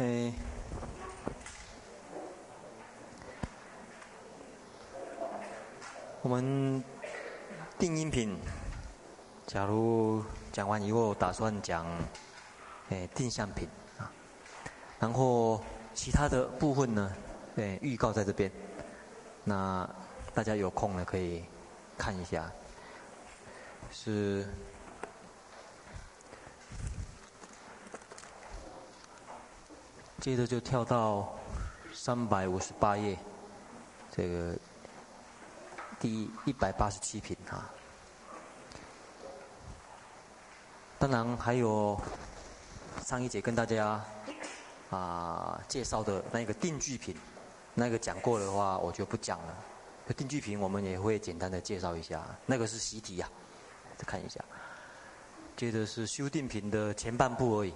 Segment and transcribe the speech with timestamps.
[0.00, 0.32] 诶，
[6.22, 6.82] 我们
[7.78, 8.34] 定音品，
[9.46, 11.86] 假如讲完以后，打算讲
[12.88, 13.68] 诶定向品
[13.98, 14.10] 啊，
[14.98, 17.14] 然后其他的部分呢，
[17.56, 18.50] 诶预告在这边，
[19.44, 19.86] 那
[20.32, 21.44] 大家有空呢可以
[21.98, 22.50] 看一下，
[23.92, 24.48] 是。
[30.20, 31.34] 接着就跳到
[31.94, 33.18] 三百五十八页，
[34.12, 34.54] 这个
[35.98, 37.70] 第一百八十七品啊。
[40.98, 41.98] 当然还有
[43.02, 44.04] 上一节跟大家
[44.90, 47.16] 啊介绍的那个定聚品，
[47.72, 49.56] 那个讲过的话我就不讲了。
[50.14, 53.28] 定聚品我们也会简单的介绍一下，那个是习题呀，
[53.96, 54.44] 再看一下。
[55.56, 57.72] 接着是修定品的前半部而已。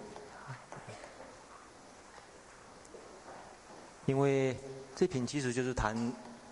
[4.07, 4.55] 因为
[4.95, 5.97] 这品其实就是谈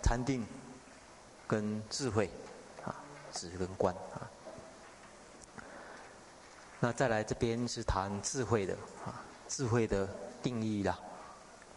[0.01, 0.43] 禅定
[1.47, 2.27] 跟智慧
[2.83, 2.95] 啊，
[3.31, 4.27] 智跟观啊。
[6.79, 8.73] 那再来这边是谈智慧的
[9.05, 10.09] 啊，智慧的
[10.41, 10.99] 定义啦，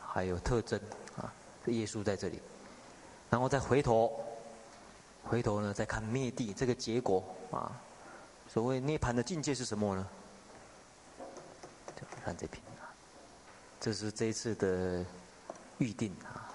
[0.00, 0.80] 还有特征
[1.18, 1.30] 啊，
[1.66, 2.40] 页数在这里。
[3.28, 4.18] 然后再回头，
[5.24, 7.70] 回头呢再看灭地这个结果啊。
[8.48, 10.08] 所谓涅槃的境界是什么呢？
[11.94, 12.88] 就看这品啊，
[13.78, 15.04] 这是这一次的。
[15.78, 16.48] 预定啊，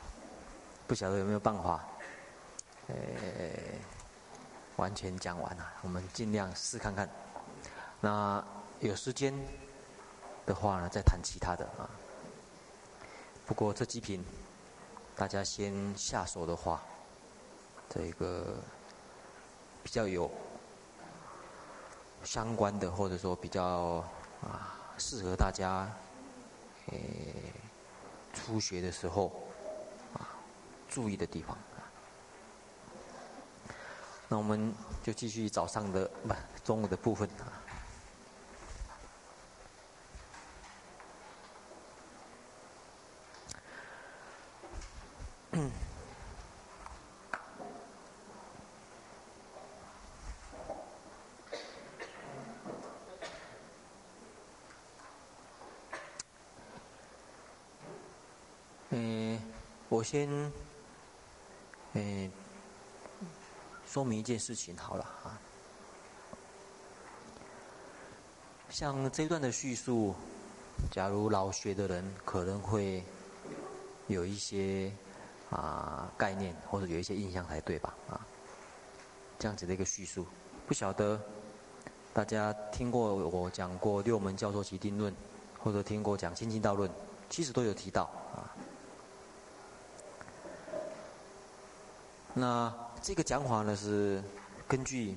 [0.87, 1.83] 不晓得有没有办法，
[2.87, 2.95] 呃，
[4.77, 5.73] 完全讲完了。
[5.83, 7.07] 我们尽量试看看。
[7.99, 8.43] 那
[8.79, 9.31] 有时间
[10.45, 11.89] 的话呢，再谈其他的啊。
[13.45, 14.25] 不过这几瓶，
[15.15, 16.81] 大家先下手的话，
[17.89, 18.57] 这个
[19.83, 20.31] 比较有
[22.23, 24.03] 相关的，或者说比较
[24.41, 25.87] 啊适合大家，
[26.87, 27.53] 诶。
[28.33, 29.31] 初学的时候，
[30.13, 30.29] 啊，
[30.89, 31.79] 注意的地方啊。
[34.27, 36.33] 那我们就继续早上的不
[36.63, 37.59] 中午的部分啊。
[59.89, 60.51] 我先，
[61.93, 62.29] 诶，
[63.87, 65.39] 说明一件事情好了啊。
[68.69, 70.13] 像这段的叙述，
[70.91, 73.01] 假如老学的人可能会
[74.07, 74.91] 有一些
[75.49, 77.93] 啊概念，或者有一些印象才对吧？
[78.09, 78.19] 啊，
[79.39, 80.25] 这样子的一个叙述，
[80.67, 81.17] 不晓得
[82.13, 85.15] 大家听过我讲过六门教授齐定论，
[85.57, 86.91] 或者听过讲清净道论，
[87.29, 88.03] 其实都有提到
[88.35, 88.40] 啊。
[92.41, 94.19] 那这个讲法呢，是
[94.67, 95.15] 根据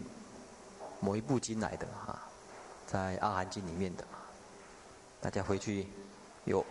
[1.00, 2.20] 某一部经来的哈，
[2.86, 4.04] 在《阿含经》里面的，
[5.22, 5.88] 大家回去
[6.44, 6.62] 有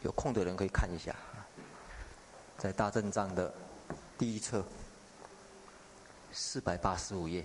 [0.00, 1.14] 有空的人可以看一下，
[2.56, 3.52] 在大正藏的
[4.16, 4.64] 第一册
[6.32, 7.44] 四百八十五页，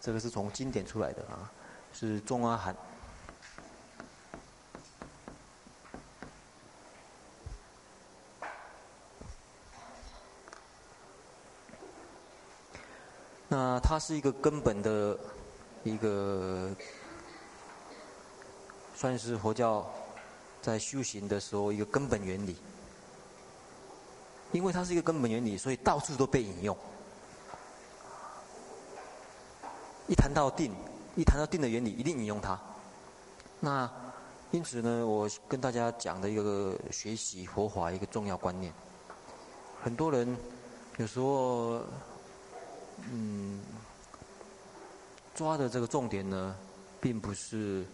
[0.00, 1.50] 这个是从经典出来的啊，
[1.92, 2.76] 是中阿含。
[13.48, 15.18] 那它是一个根本的，
[15.82, 16.70] 一个
[18.94, 19.84] 算是佛教
[20.62, 22.54] 在修行的时候一个根本原理。
[24.52, 26.76] 因为它是一个根本原理，所以到处都被引用。
[30.06, 30.72] 一谈到定，
[31.16, 32.56] 一谈到定的原理，一定引用它。
[33.58, 33.90] 那
[34.52, 38.72] 因此呢，我跟大家讲的一个学习佛法一个重要观念，
[39.82, 40.36] 很多人
[40.98, 41.80] 有时候。
[43.12, 43.60] 嗯，
[45.36, 46.56] 抓的这个重点呢，
[46.98, 47.84] 并不是，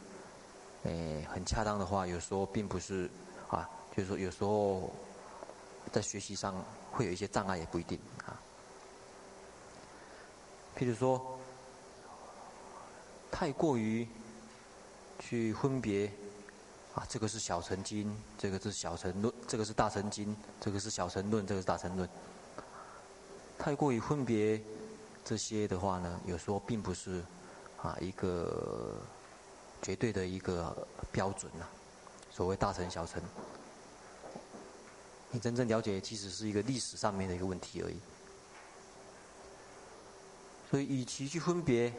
[0.84, 3.10] 诶，很恰当的话，有时候并不是，
[3.50, 4.92] 啊，就是说有时候
[5.90, 6.54] 在学习上
[6.92, 8.40] 会有一些障碍，也不一定啊。
[10.78, 11.36] 譬如说，
[13.28, 14.06] 太过于
[15.18, 16.06] 去分别，
[16.94, 22.08] 啊，这个是小乘经，这个是小乘论，这个是大乘经，这个是小乘论，这个是大乘论，
[23.58, 24.62] 太过于分别。
[25.24, 27.22] 这些的话呢，有时候并不是
[27.80, 28.96] 啊一个
[29.80, 31.66] 绝对的一个标准呐。
[32.30, 33.22] 所谓大乘小乘，
[35.30, 37.96] 你真正了解，其实是一个历史上面的一个问题而已。
[40.70, 41.92] 所以，与其去分别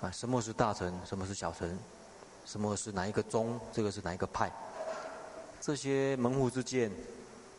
[0.00, 1.78] 啊什么是大乘，什么是小乘，
[2.44, 4.50] 什么是哪一个宗，这个是哪一个派，
[5.60, 6.90] 这些门户之见，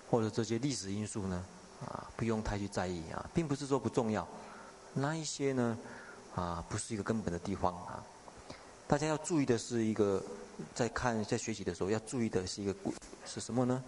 [0.09, 1.45] 或者这些历史因素呢，
[1.86, 4.27] 啊，不用太去在意啊，并不是说不重要，
[4.93, 5.77] 那一些呢，
[6.35, 8.03] 啊，不是一个根本的地方啊。
[8.88, 10.21] 大家要注意的是一个，
[10.75, 12.75] 在看在学习的时候要注意的是一个
[13.25, 13.83] 是什么呢？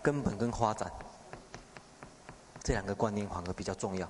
[0.00, 0.90] 根本跟发展
[2.62, 4.08] 这两个观念反而比较重要。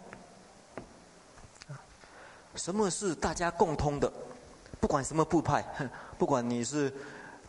[2.54, 4.12] 什么是大家共通的？
[4.80, 5.64] 不管什么部派，
[6.18, 6.92] 不管你是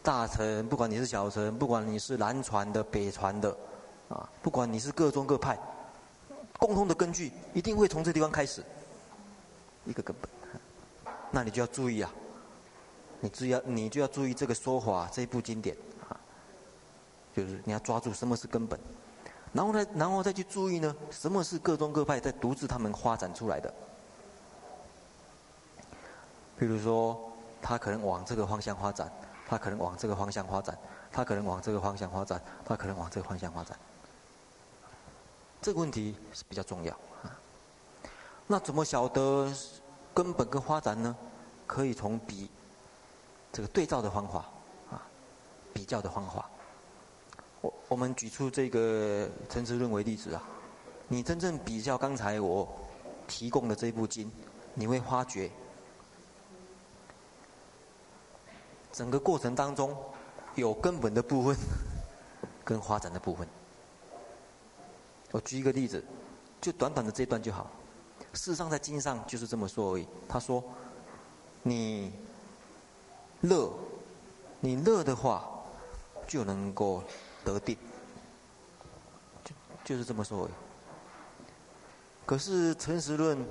[0.01, 3.55] 大乘，不管你是小乘，不管你是南传的、北传的，
[4.09, 5.57] 啊，不管你是各宗各派，
[6.57, 8.63] 共同的根据一定会从这地方开始，
[9.85, 10.29] 一个根本。
[11.31, 12.11] 那你就要注意啊，
[13.19, 15.77] 你只要你就要注意这个说法这一部经典
[16.07, 16.19] 啊。
[17.35, 18.77] 就是你要抓住什么是根本，
[19.53, 23.71] 然后呢，然后再去注意呢，什么是各宗各派在独自他们发展出来的。
[26.57, 27.31] 比如说，
[27.61, 29.09] 他可能往这个方向发展，
[29.47, 30.77] 他可能往这个方向发展，
[31.11, 33.77] 他可能往这个方向发展，他可能往这个方向发展。
[35.61, 37.39] 这个问题是比较重要啊。
[38.47, 39.51] 那怎么晓得
[40.13, 41.15] 根本跟发展呢？
[41.67, 42.49] 可以从比
[43.53, 44.45] 这个对照的方法
[44.89, 45.05] 啊，
[45.71, 46.49] 比较的方法。
[47.61, 50.41] 我我们举出这个陈词论为例子啊，
[51.07, 52.67] 你真正比较刚才我
[53.27, 54.31] 提供的这部经，
[54.73, 55.51] 你会发觉，
[58.91, 59.95] 整个过程当中
[60.55, 61.55] 有根本的部分
[62.63, 63.47] 跟发展的部分。
[65.31, 66.03] 我举一个例子，
[66.61, 67.69] 就短短的这一段就好。
[68.33, 70.07] 事实上，在经上就是这么说而已。
[70.27, 70.63] 他说
[71.63, 72.11] ：“你
[73.41, 73.71] 乐，
[74.59, 75.49] 你乐的话，
[76.27, 77.03] 就能够。”
[77.41, 77.75] 得定，
[79.45, 79.55] 就
[79.85, 80.51] 就是这么说而已。
[82.25, 83.43] 可是诚实论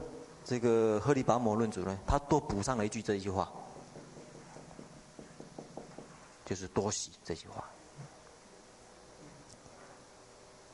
[0.44, 3.50] 这个赫利拔摩论主呢，他多补上了一句这一句话，
[6.44, 7.64] 就是多喜这句话。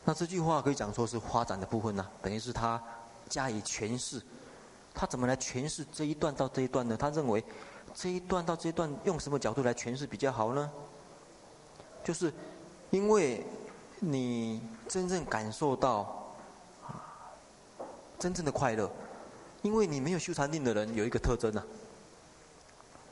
[0.05, 2.83] 那这句话可以讲说是发展的部分呢，等于是他
[3.29, 4.23] 加以诠释。
[4.95, 6.97] 他怎么来诠释这一段到这一段呢？
[6.97, 7.43] 他认为
[7.95, 10.71] 这一段到这一段用什么角度来诠释比较好呢？
[12.03, 12.33] 就是。
[12.91, 13.45] 因为
[13.99, 16.33] 你真正感受到，
[18.21, 18.89] 真正的快乐，
[19.63, 21.67] 因为你没有修禅定的人有一个特征啊，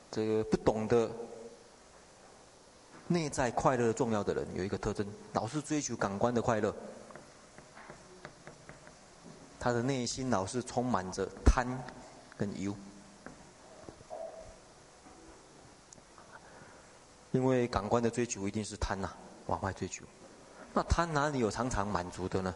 [0.09, 1.11] 这个不懂得
[3.13, 6.75] 内在快乐重要的人有一个特征，老是追求感官的快乐，
[9.59, 11.67] 他的内心老是充满着贪
[12.35, 12.75] 跟忧，
[17.31, 19.09] 因为感官的追求一定是贪呐。
[19.47, 20.05] 往外追求，
[20.73, 22.55] 那贪哪里有常常满足的呢？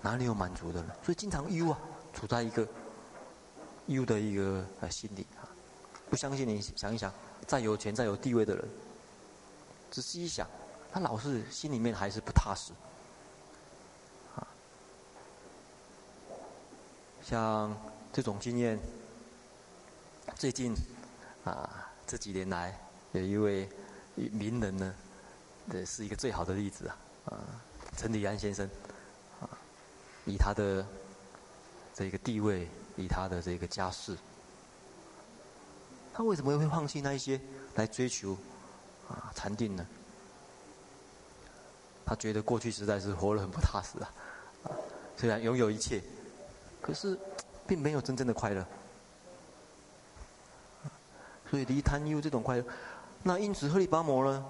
[0.00, 0.96] 哪里有满足的呢？
[1.04, 1.78] 所以经常忧啊，
[2.14, 2.66] 处在一个
[3.86, 5.44] 忧的一个心理啊。
[6.08, 7.12] 不相信你想一想，
[7.46, 8.66] 再有钱再有地位的人，
[9.96, 10.46] 仔细一想，
[10.92, 12.74] 他老是心里面还是不踏实。
[14.34, 14.46] 啊，
[17.24, 17.74] 像
[18.12, 18.78] 这种经验，
[20.34, 20.74] 最近
[21.44, 22.78] 啊这几年来
[23.12, 23.66] 有一位
[24.16, 24.94] 名人呢。
[25.72, 26.98] 这是一个最好的例子啊！
[27.24, 27.40] 啊，
[27.96, 28.68] 陈履安先生，
[29.40, 29.48] 啊，
[30.26, 30.86] 以他的
[31.94, 34.14] 这个地位，以他的这个家世，
[36.12, 37.40] 他为什么会放弃那一些
[37.76, 38.36] 来追求
[39.08, 39.86] 啊禅定呢？
[42.04, 44.12] 他觉得过去实在是活得很不踏实啊！
[44.62, 44.70] 啊，
[45.16, 46.00] 虽然拥有一切，
[46.80, 47.18] 可是
[47.66, 48.64] 并没有真正的快乐。
[51.50, 52.64] 所以离贪忧这种快乐，
[53.22, 54.44] 那因此赫利巴摩呢？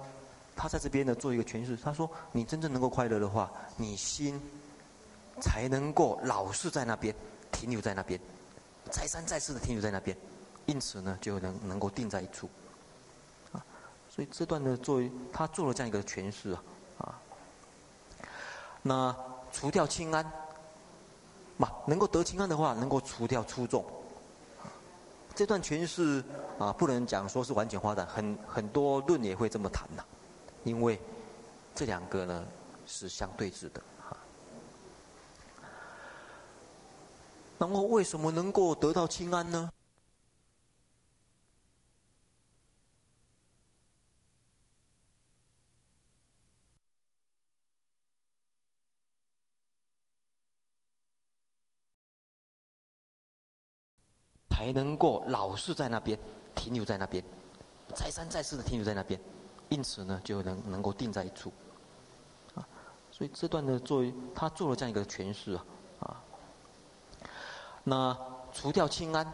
[0.55, 4.41] 他在这边呢做一个诠释，他说：“你真正能够快乐的话，你心
[5.39, 7.13] 才能够老是在那边
[7.51, 8.19] 停留在那边，
[8.91, 10.17] 再三再四的停留在那边，
[10.65, 12.49] 因此呢就能能够定在一处。”
[14.17, 16.63] 所以这段呢作为他做了这样一个诠释啊，
[16.97, 17.21] 啊，
[18.81, 19.15] 那
[19.51, 20.25] 除掉轻安，
[21.55, 23.85] 嘛能够得轻安的话，能够除掉出众。
[25.35, 26.23] 这段诠释
[26.57, 30.03] 啊，不能讲说是完全发展，很很多论也会这么谈呐。
[30.63, 30.99] 因为
[31.75, 32.43] 这两个呢
[32.87, 34.17] 是相对峙的啊。
[37.59, 39.69] 那么为什么能够得到轻安呢？
[54.67, 56.17] 才能够老是在那边
[56.53, 57.23] 停留在那边，
[57.95, 59.19] 再三再四的停留在那边。
[59.69, 61.51] 因此呢，就能能够定在一处，
[62.55, 62.65] 啊，
[63.11, 65.65] 所以这段呢，作为他做了这样一个诠释啊，
[65.99, 66.23] 啊，
[67.83, 68.17] 那
[68.53, 69.29] 除掉轻安，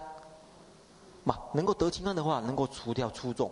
[1.24, 3.52] 嘛，能够得轻安的话，能够除掉出众。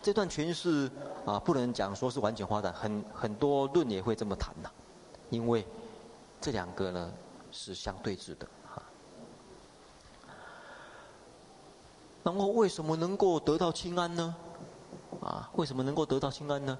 [0.00, 0.88] 这段诠释
[1.26, 4.70] 啊，不能讲说是完全发展，很很多论也会这么谈呐，
[5.30, 5.66] 因为
[6.40, 7.12] 这两个呢
[7.50, 8.46] 是相对峙的
[12.24, 12.30] 哈。
[12.30, 14.34] 然后为什么能够得到清安呢？
[15.20, 16.76] 啊，为什么能够得到清安呢？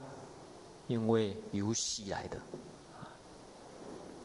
[0.86, 2.40] 因为由喜来的。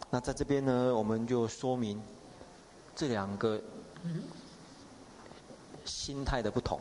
[0.09, 2.01] 那在这边呢，我们就说明
[2.95, 3.61] 这两个
[5.85, 6.79] 心态的不同。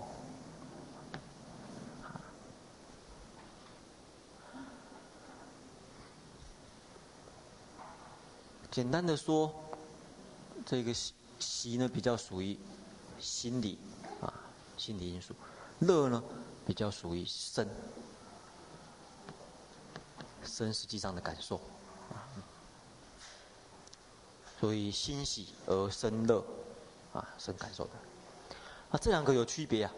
[8.70, 9.52] 简单的说，
[10.64, 12.56] 这个喜喜呢比较属于
[13.18, 13.78] 心理，
[14.78, 15.34] 心理因素；
[15.80, 16.22] 乐呢
[16.64, 17.68] 比较属于身，
[20.44, 21.60] 身实际上的感受。
[24.60, 26.44] 所以心喜而生乐，
[27.12, 27.90] 啊，生感受的。
[28.90, 29.92] 啊，这两个有区别啊。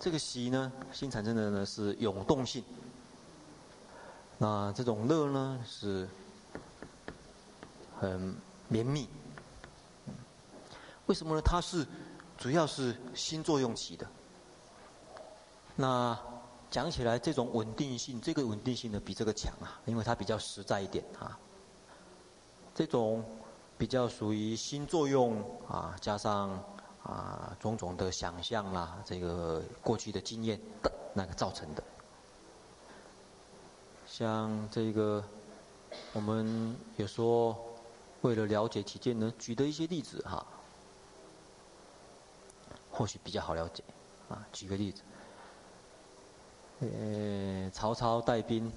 [0.00, 2.62] 这个喜呢，心产生的呢是涌动性。
[4.38, 6.08] 那这种乐呢是
[7.98, 8.36] 很
[8.68, 9.08] 绵密。
[11.06, 11.42] 为什么呢？
[11.42, 11.86] 它是
[12.38, 14.06] 主要是心作用起的。
[15.76, 16.18] 那
[16.70, 21.38] 讲起来，这种稳定性，这个稳定性呢比这个强啊，因为它比较实在一点啊。
[22.74, 23.22] 这种。
[23.78, 26.50] 比较属于心作用啊，加上
[27.04, 31.84] 啊种种的想象啦，这个过去的经验的那个造成的。
[34.04, 35.22] 像这个，
[36.12, 37.56] 我们有说
[38.22, 40.44] 为了了解起见呢，举的一些例子哈，
[42.98, 43.84] 或许比较好了解
[44.28, 44.44] 啊。
[44.52, 45.02] 举个例子，
[46.80, 48.70] 呃，曹操带兵。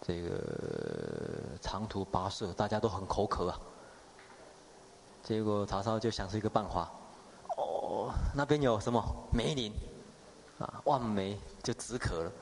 [0.00, 3.60] 这个长途跋涉，大家都很口渴啊。
[5.22, 6.90] 结果曹操就想出一个办法，
[7.56, 9.72] 哦，那边有什么梅林，
[10.58, 12.32] 啊，望梅就止渴了。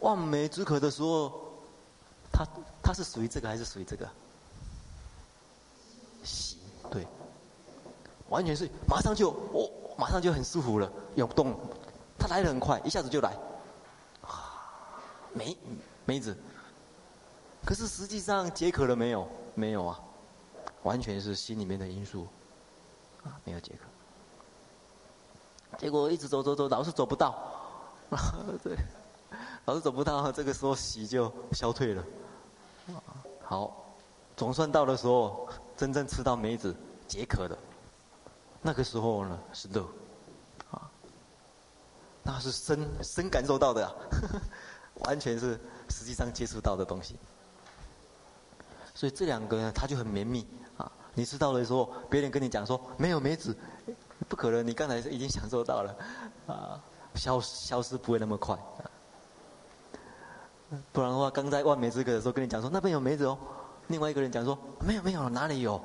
[0.00, 1.32] 望梅止渴的时候，
[2.32, 2.46] 他
[2.82, 4.08] 他是属于这个还是属于这个？
[6.22, 6.58] 喜，
[6.90, 7.06] 对，
[8.28, 11.54] 完全是马上就哦，马上就很舒服了，涌动，
[12.18, 13.30] 他来的很快，一下子就来，
[14.22, 15.00] 啊，
[15.32, 15.56] 梅。
[16.06, 16.36] 梅子，
[17.64, 19.26] 可是实际上解渴了没有？
[19.54, 19.98] 没有啊，
[20.82, 22.26] 完全是心里面的因素，
[23.22, 23.78] 啊，没有解渴。
[25.78, 27.34] 结果一直走走走，老是走不到，
[28.62, 28.76] 对，
[29.64, 32.04] 老是走不到，这个时候喜就消退了。
[33.42, 33.74] 好，
[34.36, 36.76] 总算到的时候，真正吃到梅子
[37.08, 37.56] 解渴的，
[38.66, 39.86] 那个时候呢是乐，
[40.70, 40.90] 啊，
[42.22, 43.92] 那是深深感受到的，啊，
[45.06, 45.60] 完全是。
[45.90, 47.14] 实际上接触到的东西，
[48.94, 50.46] 所以这两个呢，它就很绵密
[50.78, 50.90] 啊。
[51.12, 53.54] 你知道的时候，别人跟你讲说没有梅子，
[54.28, 55.94] 不可能，你刚才已经享受到了
[56.46, 56.82] 啊，
[57.14, 58.58] 消消失不会那么快。
[60.90, 63.38] 不然的话，刚在万梅止渴的时候跟你讲说那边有梅子哦，
[63.88, 65.78] 另外一个人讲说没有没有，哪里有？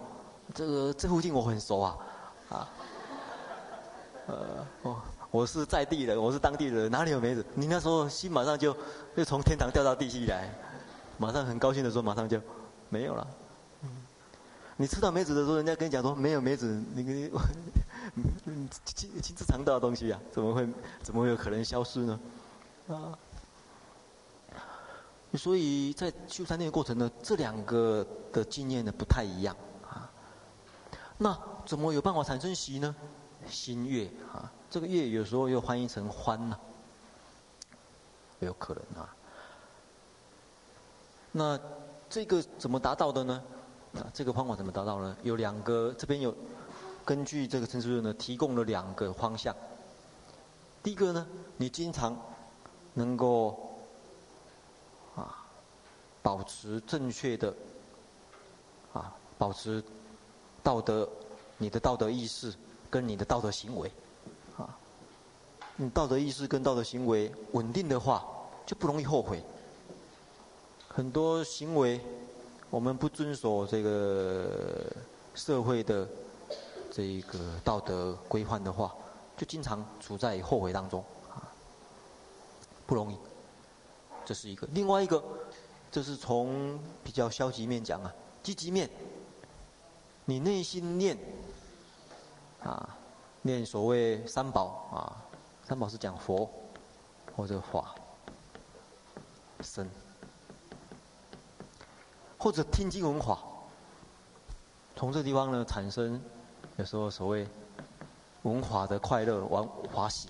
[0.55, 1.97] 这个这附近我很熟啊，
[2.49, 2.69] 啊，
[4.27, 5.01] 呃哦。
[5.31, 7.45] 我是在地人，我是当地人，哪里有梅子？
[7.53, 8.75] 你那时候心马上就
[9.15, 10.49] 就从天堂掉到地狱来，
[11.19, 12.41] 马上很高兴的说，马上就
[12.89, 13.27] 没有了。
[14.75, 17.03] 你吃到梅子的时候，人家跟你讲说没有梅子，你
[18.45, 20.67] 你亲亲自尝到的东西啊，怎么会
[21.03, 22.19] 怎么会有可能消失呢？
[22.87, 23.13] 啊！
[25.35, 28.03] 所以在修禅定的过程呢，这两个
[28.33, 29.55] 的经验呢不太一样。
[31.21, 32.95] 那怎么有办法产生喜呢？
[33.45, 34.49] 心悦啊。
[34.69, 36.57] 这个悦有时候又翻译成欢呢、
[37.69, 37.75] 啊，
[38.39, 39.15] 有可能啊。
[41.33, 41.59] 那
[42.09, 43.43] 这个怎么达到的呢？
[43.95, 45.17] 啊，这个方法怎么达到呢？
[45.21, 46.33] 有两个，这边有
[47.03, 49.53] 根据这个陈述呢，提供了两个方向。
[50.81, 52.17] 第一个呢，你经常
[52.93, 53.77] 能够
[55.15, 55.43] 啊
[56.21, 57.53] 保持正确的
[58.93, 59.83] 啊保持
[60.69, 61.09] 道德，
[61.57, 62.53] 你的道德意识
[62.91, 63.91] 跟你的道德行为。
[64.55, 64.77] 啊
[65.77, 68.23] 你道德意识跟道德行为稳定的话，
[68.67, 69.41] 就不容易后悔。
[70.87, 71.99] 很多行为，
[72.69, 74.91] 我们不遵守这个
[75.33, 76.07] 社会的
[76.91, 78.93] 这个道德规范的话，
[79.35, 81.49] 就经常处在后悔当中，啊，
[82.85, 83.17] 不容易。
[84.23, 84.67] 这是一个。
[84.73, 85.23] 另外一个，
[85.91, 88.87] 这是从比较消极面讲啊，积极面，
[90.29, 91.17] 你内心念，
[92.61, 92.95] 啊，
[93.41, 95.25] 念所谓三宝啊。
[95.63, 96.47] 三宝是讲佛
[97.35, 97.95] 或者法
[99.61, 99.89] 身，
[102.37, 103.39] 或者听经闻法，
[104.95, 106.21] 从这地方呢产生，
[106.77, 107.47] 有时候所谓
[108.43, 110.29] 闻法的快乐、玩法喜。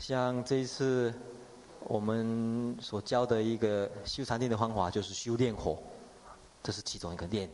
[0.00, 1.14] 像这一次
[1.84, 5.78] 我们所教的一个修禅定的方法，就是修念火，
[6.66, 7.48] 这是其中一个念，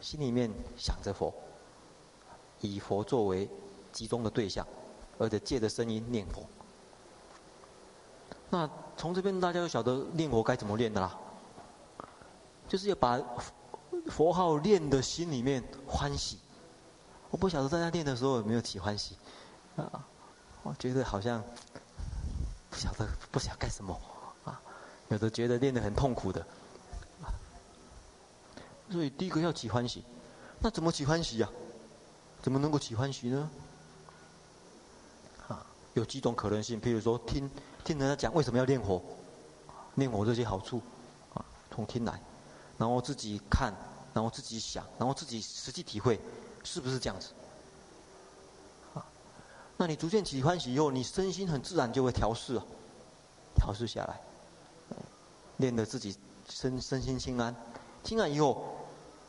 [0.00, 1.32] 心里面想着佛，
[2.60, 3.48] 以佛作为
[3.92, 4.66] 集中的对象，
[5.16, 6.44] 而且借着声音念佛。
[8.50, 11.16] 那从这边大家都晓得念佛该怎么念的啦，
[12.66, 13.16] 就是要把
[14.08, 16.40] 佛号念的心里面欢喜。
[17.30, 19.16] 我不晓得大家念的时候有没有起欢喜，
[19.76, 20.04] 啊，
[20.64, 21.40] 我觉得好像
[22.68, 23.96] 不晓得不晓得干什么，
[24.44, 24.60] 啊，
[25.10, 26.44] 有的觉得念得很痛苦的，
[28.92, 30.04] 所以第一个要起欢喜，
[30.60, 31.48] 那怎么起欢喜呀？
[32.42, 33.50] 怎么能够起欢喜呢？
[35.48, 37.50] 啊，有几种可能性，譬如说听。
[37.84, 39.02] 听人家讲为什么要念佛，
[39.96, 40.80] 念佛这些好处，
[41.34, 42.22] 啊，从听来，
[42.78, 43.74] 然后自己看，
[44.14, 46.20] 然后自己想，然后自己实际体会，
[46.62, 47.32] 是不是这样子？
[48.94, 49.04] 啊，
[49.76, 52.64] 那你逐渐起欢喜以后，你身心很自然就会调试啊，
[53.56, 54.20] 调试下来，
[55.56, 56.16] 练得自己
[56.48, 57.52] 身身心心安，
[58.04, 58.71] 心安以后，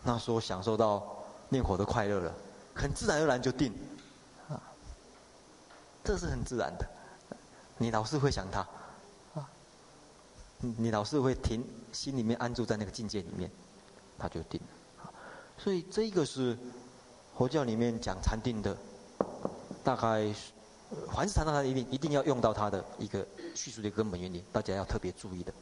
[0.04, 1.04] 那时候享受到
[1.50, 2.34] 念佛的快乐了，
[2.74, 3.74] 很自然而然就定，
[4.50, 4.62] 啊，
[6.04, 6.86] 这是很自然的。
[7.78, 8.60] 你老是会想他，
[9.34, 9.50] 啊，
[10.60, 13.50] 你老是会停，心里面安住在那个境界里面，
[14.18, 15.12] 他就定了。
[15.58, 16.58] 所以这个是
[17.38, 18.76] 佛教里面讲禅定的，
[19.84, 20.34] 大概
[21.14, 25.54] 凡是谈到它一定一定要用到它的一个叙述的根本原理，大家要特别注意的。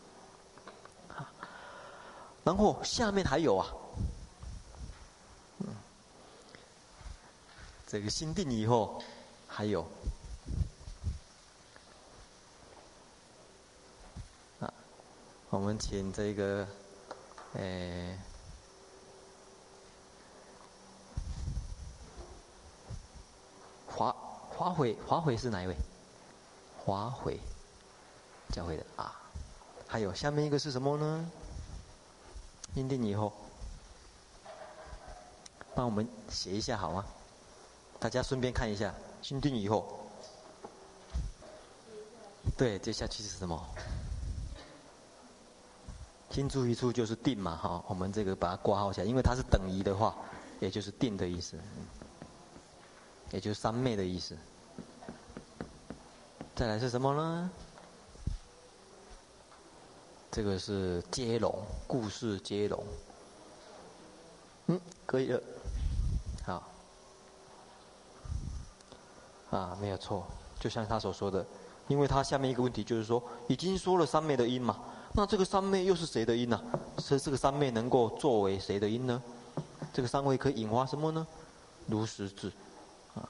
[2.44, 3.68] 然后下面还有啊，
[5.64, 5.76] 嗯，
[7.88, 9.02] 这个心定以后
[9.48, 9.86] 还有
[14.60, 14.74] 啊。
[15.50, 16.68] 我们请这个，
[17.54, 18.18] 诶，
[23.88, 24.12] 华
[24.50, 25.76] 华辉，华辉是哪一位？
[26.78, 27.40] 华辉
[28.50, 29.16] 教会的啊。
[29.88, 31.30] 还有下面一个是什么呢？
[32.74, 33.34] 认定以后，
[35.74, 37.06] 帮我们写一下好吗？
[38.00, 40.00] 大家顺便看一下，心定以后，
[42.58, 43.64] 对，接下去是什么？
[46.32, 50.16] 心住一处就是定嘛，哈，我们这个把它挂号起来，因为它是等于的话，
[50.60, 51.58] 也就是定的意思，
[53.32, 54.38] 也就是三昧的意思。
[56.56, 57.52] 再来是什么呢？
[60.32, 61.54] 这个是接龙，
[61.86, 62.84] 故事接龙。
[64.68, 65.44] 嗯，可以了。
[66.46, 66.64] 好。
[69.52, 70.26] 啊，没有错，
[70.60, 71.46] 就像他所说的，
[71.88, 74.80] 因为他下面一个问题就是说，已经说了三昧的因嘛。
[75.14, 76.60] 那这个三昧又是谁的因呢？
[76.98, 79.22] 是这个三昧能够作为谁的因呢？
[79.92, 81.28] 这个三昧可以引发什么呢？
[81.86, 82.50] 如实智，
[83.14, 83.28] 啊，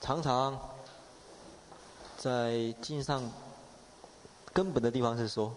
[0.00, 0.58] 常常
[2.16, 3.22] 在经上
[4.54, 5.52] 根本的地方是说，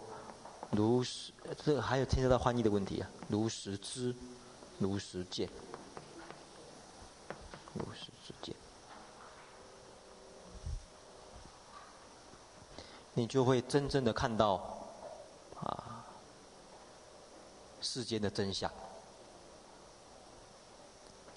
[0.71, 1.32] 如实，
[1.63, 4.13] 这还有牵涉到翻译的问题啊，如实知，
[4.78, 5.48] 如实见，
[7.74, 8.56] 如实知见。
[13.14, 14.56] 你就会真正的看到，
[15.60, 16.06] 啊，
[17.80, 18.70] 世间的真相。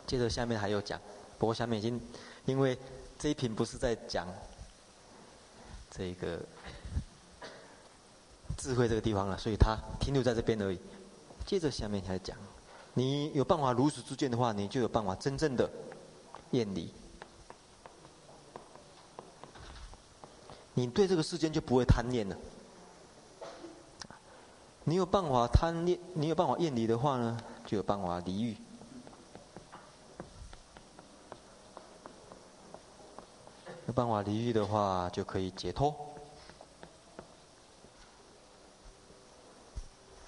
[0.06, 0.98] 接着下面还有讲，
[1.38, 2.00] 不过下面已经，
[2.46, 2.76] 因为
[3.18, 4.26] 这一品不是在讲
[5.90, 6.40] 这个
[8.56, 10.80] 智慧这个地方了，所以他停留在这边而已。
[11.46, 12.36] 接着下面还讲，
[12.94, 15.70] 你有办法如实知见的话，你就有办法真正的
[16.50, 16.92] 厌离。
[20.74, 22.36] 你对这个世间就不会贪恋了。
[24.84, 28.56] 你有办法贪恋，你有办法厌离的话呢，就有办法离欲。
[33.86, 35.94] 有办法离欲的话，就可以解脱。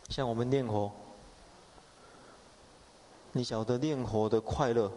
[0.09, 0.91] 像我们念佛，
[3.33, 4.91] 你晓得念佛的快乐？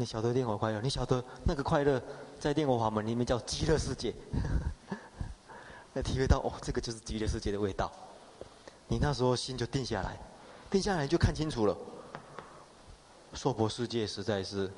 [0.00, 0.80] 你晓得念佛快乐？
[0.80, 2.02] 你晓得那个快乐？
[2.38, 4.14] 在念佛法门里面叫极乐世界，
[5.92, 7.92] 那体会到哦，这个就是极乐世界的味道。
[8.88, 10.18] 你那时候心就定下来，
[10.70, 11.76] 定下来就看清楚了。
[13.34, 14.72] 娑婆世界实在是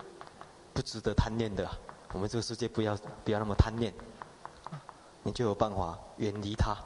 [0.74, 1.70] 不值得贪恋的，
[2.12, 3.94] 我们这个世界不要不要那么贪恋，
[5.22, 6.76] 你就有办法远离它。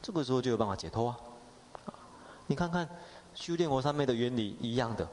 [0.00, 1.20] 这个时候就有办法解脱啊！
[2.46, 2.88] 你看看
[3.34, 5.06] 修炼佛三昧的原理一样的，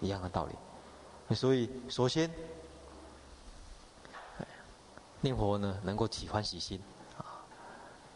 [0.00, 1.34] 一样的道理。
[1.34, 2.30] 所以首先。
[5.20, 6.80] 念佛呢，能够起欢喜心，
[7.16, 7.42] 啊，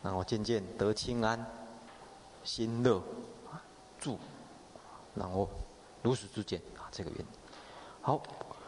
[0.04, 1.44] 然后渐渐得清安，
[2.44, 3.02] 心乐，
[3.98, 4.16] 住，
[5.12, 5.50] 然后
[6.00, 7.26] 如实知见啊，这个原理。
[8.02, 8.22] 好，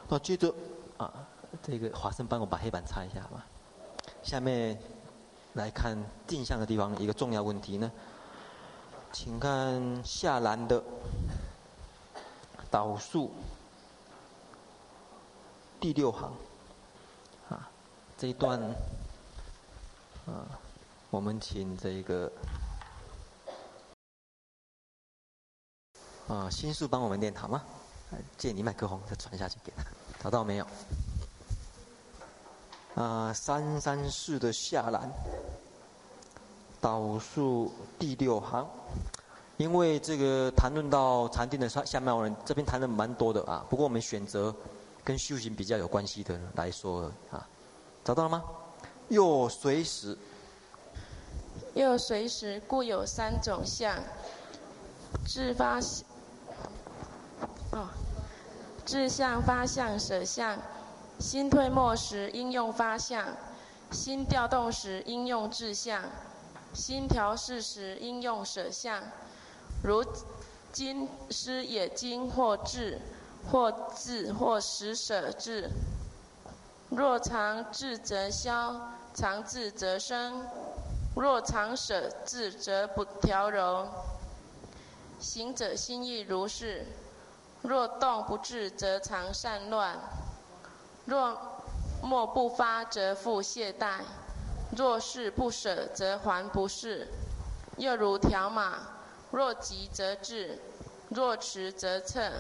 [0.08, 0.52] 那接着
[0.96, 1.14] 啊，
[1.62, 3.46] 这个华生帮我把黑板擦一下吧？
[4.24, 4.76] 下面
[5.52, 5.96] 来看
[6.26, 7.88] 镜像的地方，一个重要问题呢，
[9.12, 10.82] 请看下栏的
[12.74, 13.30] 导数
[15.78, 16.32] 第六行
[17.48, 17.70] 啊，
[18.18, 18.60] 这一段
[20.26, 20.58] 啊，
[21.08, 22.32] 我们请这个
[26.26, 27.62] 啊新树帮我们念好吗？
[28.36, 29.84] 借你麦克风再传下去给他，
[30.20, 30.66] 找到没有？
[32.96, 35.08] 啊，三三四的下栏，
[36.80, 38.68] 导数第六行，
[39.56, 43.64] 因为这个谈论到禅定的下下面我们，这边谈的蛮多的啊。
[43.70, 44.54] 不过我们选择
[45.04, 47.46] 跟修行比较有关系的来说啊，
[48.02, 48.42] 找到了吗？
[49.08, 50.18] 又随时，
[51.74, 53.96] 又随时，故有三种相，
[55.24, 55.78] 自发，
[57.70, 57.88] 哦，
[58.84, 60.58] 自相发相舍相。
[61.20, 63.24] 心退没时应用发相，
[63.92, 66.02] 心调动时应用志相，
[66.72, 69.00] 心调适时应用舍相。
[69.84, 70.02] 如
[70.72, 72.98] 金师也金或智，
[73.52, 75.68] 或智或实舍智。
[76.88, 78.74] 若常智则消，
[79.12, 80.40] 常智则生；
[81.14, 83.86] 若常舍智则不调柔。
[85.20, 86.86] 行者心亦如是。
[87.60, 89.98] 若动不至，则常散乱。
[91.04, 91.38] 若
[92.02, 94.00] 莫不发，则复懈怠；
[94.74, 97.08] 若是不舍，则还不是。
[97.76, 98.78] 又如调马，
[99.34, 100.56] 若急则滞，
[101.08, 102.30] 若迟则策，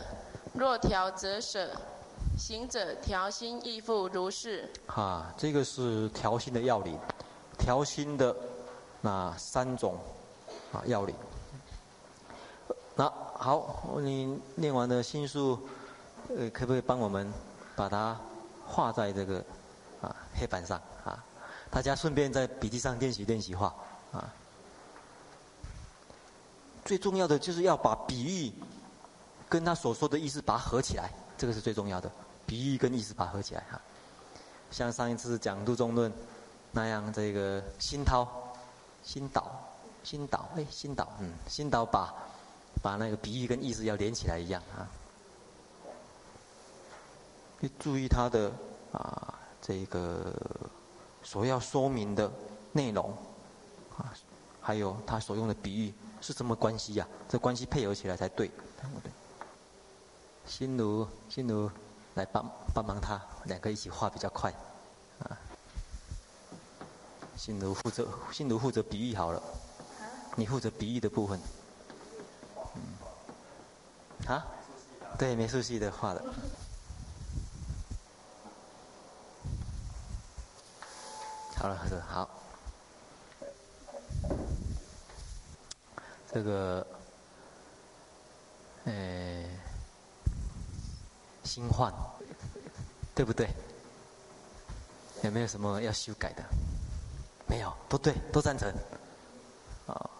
[0.52, 1.68] 若调则舍。
[2.38, 4.70] 行者调心亦复如是。
[4.86, 6.96] 啊，这个是调心的要领，
[7.58, 8.34] 调心的
[9.00, 9.98] 那三种
[10.72, 11.12] 啊要领。
[12.94, 15.58] 那好，你念完的心术，
[16.28, 17.28] 呃，可不可以帮我们
[17.74, 18.16] 把它？
[18.66, 19.44] 画在这个
[20.00, 21.22] 啊黑板上啊，
[21.70, 23.74] 大家顺便在笔记上练习练习画
[24.12, 24.32] 啊。
[26.84, 28.52] 最重要的就是要把比喻
[29.48, 32.10] 跟他所说的意思把它合起来，这个是最重要的。
[32.46, 33.80] 比喻跟意思把它合起来哈。
[34.70, 36.12] 像上一次讲度中论
[36.72, 38.28] 那样，这个新涛、
[39.02, 39.50] 新导、
[40.02, 42.12] 新导，哎，新导，嗯，新导把
[42.82, 44.86] 把那个比喻跟意思要连起来一样啊。
[47.78, 48.52] 注意他的
[48.92, 50.34] 啊，这个
[51.22, 52.30] 所要说明的
[52.72, 53.16] 内容
[53.96, 54.12] 啊，
[54.60, 55.94] 还有他所用的比喻
[56.24, 57.28] 是什么关系呀、啊？
[57.28, 58.50] 这关系配合起来才对，
[60.46, 61.70] 心如，心如，
[62.14, 64.50] 来帮帮忙他，两个一起画比较快
[65.18, 65.36] 啊。
[67.36, 69.42] 心如负责，心如负责比喻好了，
[70.34, 71.38] 你负责比喻的部分。
[72.74, 72.80] 嗯，
[74.34, 74.46] 啊？
[75.18, 76.24] 对，美术系的画的。
[81.56, 82.43] 好了，好。
[86.34, 86.84] 这个，
[88.86, 89.44] 呃，
[91.44, 91.94] 新换，
[93.14, 93.48] 对不对？
[95.22, 96.42] 有没有什么要修改的？
[97.46, 98.68] 没有，都对，都赞成。
[99.86, 100.10] 啊、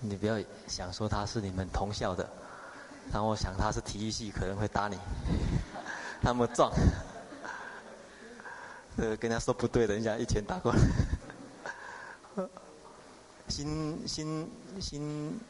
[0.00, 2.28] 你不要想说他是你们同校的，
[3.12, 4.98] 然后想他是体育系，可能会打你，
[6.20, 6.72] 那么壮。
[8.96, 10.78] 呃，跟他说不对的，人家一拳打过来。
[13.50, 14.48] 心心
[14.80, 15.40] 心，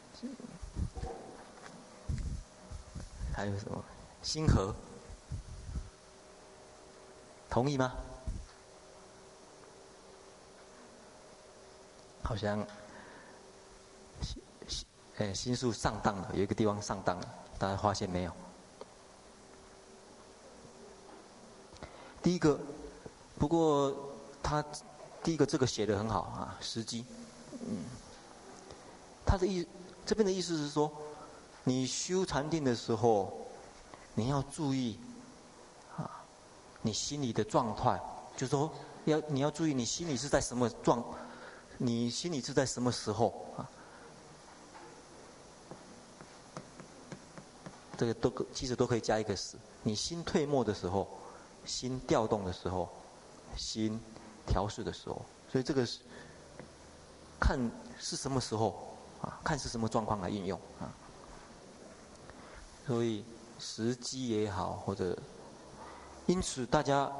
[3.34, 3.84] 还有什么？
[4.22, 4.74] 星河，
[7.48, 7.92] 同意吗？
[12.22, 12.66] 好像
[14.22, 14.86] 心心
[15.18, 18.32] 哎，心术上当了，有一个地方上当了，大家发现没有？
[22.22, 22.58] 第一个。
[23.38, 23.94] 不过，
[24.42, 24.62] 他
[25.22, 27.06] 第一个这个写的很好啊，时机，
[27.60, 27.84] 嗯，
[29.26, 29.66] 他的意
[30.06, 30.90] 这边的意思是说，
[31.64, 33.46] 你修禅定的时候，
[34.14, 34.98] 你要注意
[35.96, 36.24] 啊，
[36.82, 38.00] 你心里的状态，
[38.36, 38.72] 就是说
[39.04, 41.04] 要你要注意你心里是在什么状，
[41.78, 43.68] 你心里是在什么时候啊？
[47.96, 51.06] 这个都其实都可以加一个词，你心退没的时候，
[51.64, 52.88] 心调动的时候。
[53.56, 54.00] 心
[54.46, 55.20] 调试的时候，
[55.50, 55.98] 所以这个是
[57.40, 57.58] 看
[57.98, 59.40] 是什么时候啊？
[59.42, 60.92] 看是什么状况来运用啊？
[62.86, 63.24] 所以
[63.58, 65.16] 时机也好，或者
[66.26, 67.10] 因此大家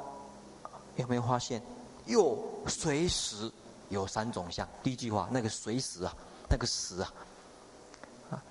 [0.97, 1.63] 有没有发现，
[2.07, 3.51] 又随时
[3.89, 4.69] 有三种相。
[4.83, 6.15] 第一句话，那个随时啊，
[6.49, 7.13] 那个时啊，
[8.31, 8.43] 啊，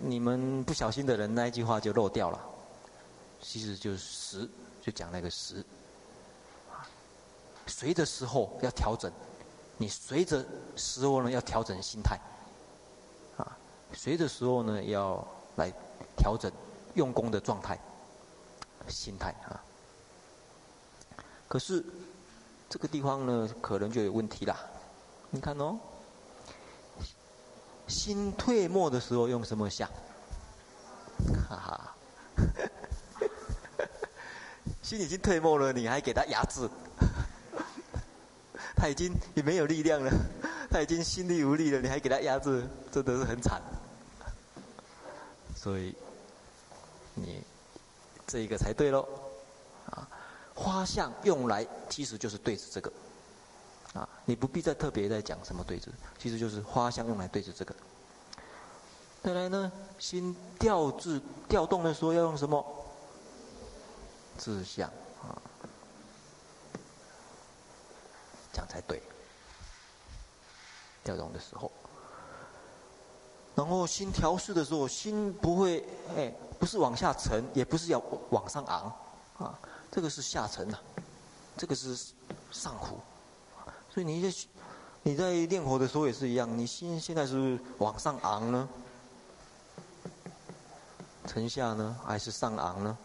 [0.00, 2.40] 你们不小心的人，那一句话就漏掉了。
[3.40, 4.50] 其实就是时，
[4.82, 5.64] 就讲那个时。
[7.66, 9.10] 随着时候要调整，
[9.80, 10.44] 你随着
[10.76, 12.20] 时候呢要调整心态，
[13.38, 13.56] 啊，
[13.94, 15.72] 随着时候呢要来
[16.18, 16.52] 调整
[16.92, 17.80] 用功的状态、
[18.88, 19.56] 心态啊。
[21.48, 21.82] 可是
[22.68, 24.54] 这个地方呢，可能就有问题啦。
[25.30, 25.78] 你看哦，
[27.88, 29.88] 心退没的时候用什么下？
[31.48, 31.94] 哈哈，
[34.82, 36.68] 心已经退没了，你还给他压制？
[38.80, 40.10] 他已经也没有力量了，
[40.70, 43.60] 他已经心力无力了，你还给他压制，真的是很惨。
[45.54, 45.94] 所以，
[47.14, 47.42] 你
[48.26, 49.06] 这一个才对喽。
[49.90, 50.08] 啊，
[50.54, 52.90] 花相用来其实就是对着这个。
[53.92, 57.76] 啊，你不必再特别再讲什么对治，其实就是花相用来对着这个。
[59.22, 62.64] 再来呢，心调制调动的时候要用什么？
[64.38, 64.88] 志向。
[65.20, 65.36] 啊
[68.56, 69.02] 样才对。
[71.02, 71.72] 调动的时候，
[73.54, 75.82] 然后心调试的时候，心不会
[76.14, 78.94] 哎，不是往下沉，也不是要往上昂，
[79.38, 79.58] 啊，
[79.90, 80.78] 这个是下沉呐，
[81.56, 81.96] 这个是
[82.50, 83.00] 上浮。
[83.88, 84.38] 所以你在
[85.02, 88.68] 你在练火的时候也是一样，你心现在是往上昂呢，
[91.26, 92.98] 沉下呢，还是上昂呢？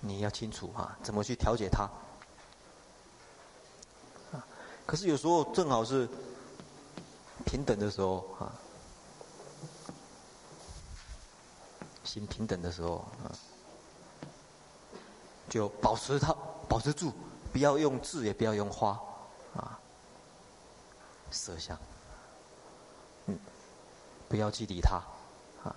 [0.00, 1.88] 你要清楚啊，怎么去调节它。
[4.90, 6.08] 可是有时候正好是
[7.46, 8.50] 平等的时候啊，
[12.02, 13.30] 心平等的时候啊，
[15.48, 16.34] 就保持它，
[16.68, 17.12] 保持住，
[17.52, 19.00] 不要用字，也不要用花，
[19.54, 19.78] 啊，
[21.30, 21.78] 色相，
[23.26, 23.38] 嗯，
[24.28, 25.00] 不要去理他，
[25.62, 25.70] 啊，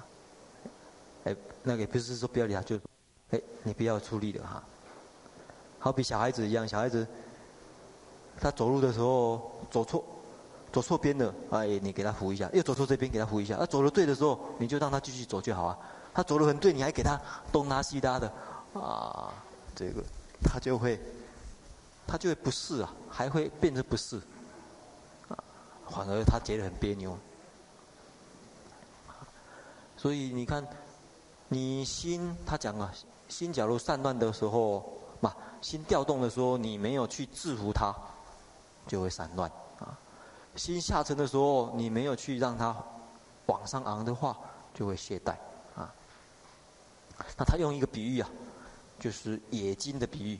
[1.26, 2.80] 哎，那个也不是说不要理他，就，
[3.30, 4.64] 哎，你不要出力的哈，
[5.78, 7.08] 好比小孩子一样，小孩子。
[8.40, 10.04] 他走路的时候走错，
[10.72, 13.56] 走错边了，哎，你给他扶一下；又走错这边，给他扶一下。
[13.58, 15.78] 他走的对的时候，你就让他继续走就好啊。
[16.14, 17.20] 他走的很对，你还给他
[17.52, 18.32] 东拉西拉的，
[18.74, 19.34] 啊，
[19.76, 20.04] 这个
[20.44, 21.00] 他就会，
[22.06, 24.18] 他就会不适啊，还会变成不适，
[25.30, 25.38] 啊，
[25.90, 27.18] 反而他觉得很别扭。
[29.98, 30.68] 所以你看，
[31.48, 32.94] 你心他讲啊，
[33.30, 37.96] 心假如散乱的时候，嘛，心调动的时候，你没有去制服他。
[38.88, 39.98] 就会散乱啊，
[40.56, 42.76] 心下沉的时候，你没有去让它
[43.48, 44.38] 往上昂的话，
[44.74, 45.36] 就会懈怠
[45.76, 45.94] 啊。
[47.38, 48.30] 那他用一个比喻啊，
[49.00, 50.40] 就是冶金的比喻，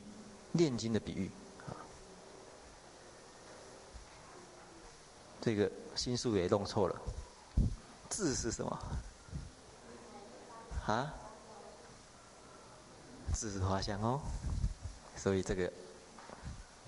[0.52, 1.30] 炼金的比喻
[1.66, 1.72] 啊。
[5.40, 6.96] 这个心术也弄错了，
[8.08, 8.78] 字是什么？
[10.86, 11.14] 啊？
[13.34, 14.20] 智是花香哦，
[15.16, 15.72] 所以这个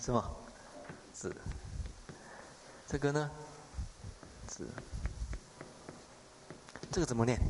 [0.00, 0.30] 是吗？
[1.18, 1.34] 字，
[2.86, 3.30] 这个呢？
[4.46, 4.68] 字，
[6.92, 7.40] 这个怎么念？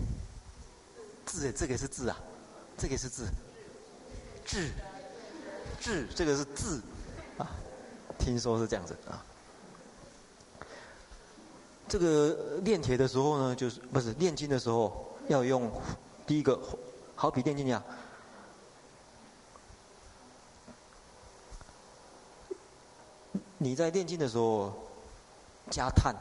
[1.24, 2.16] 字，这个是字啊，
[2.78, 3.28] 这个是字，
[4.44, 4.70] 字，
[5.80, 6.80] 字，这个是字
[7.38, 7.50] 啊，
[8.16, 9.20] 听说是这样子啊。
[11.88, 15.72] 这个炼铁的时候呢，就是不是炼金的时候要用
[16.24, 16.56] 第一个，
[17.16, 17.82] 好比炼金一样。
[23.66, 24.72] 你在炼金的时候
[25.68, 26.14] 加炭，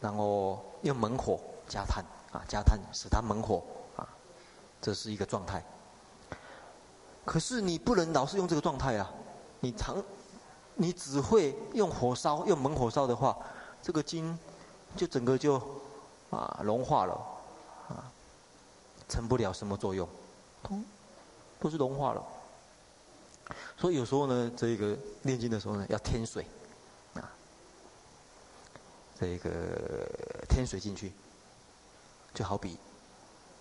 [0.00, 3.62] 然后用猛火加炭啊，加炭使它猛火
[3.94, 4.08] 啊，
[4.80, 5.62] 这是一个状态。
[7.26, 9.12] 可是你不能老是用这个状态啊，
[9.60, 10.02] 你常
[10.76, 13.36] 你只会用火烧，用猛火烧的话，
[13.82, 14.38] 这个金
[14.96, 15.60] 就整个就
[16.30, 17.12] 啊融化了
[17.90, 18.10] 啊，
[19.10, 20.08] 成不了什么作用，
[20.62, 20.70] 都
[21.60, 22.24] 都是融化了。
[23.76, 26.46] 所以有时候呢，这个炼金的时候呢，要添水，
[27.14, 27.32] 啊，
[29.18, 30.06] 这个
[30.48, 31.12] 添水进去，
[32.34, 32.78] 就好比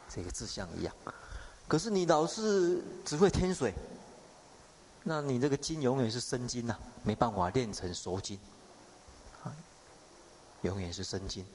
[0.10, 0.94] 这个志向一样。
[1.68, 3.74] 可是你老是只会添水，
[5.04, 8.40] 那你这个金永远是生金呐，没办法炼成熟金，
[9.44, 9.56] 啊，
[10.64, 11.46] 永远是生金。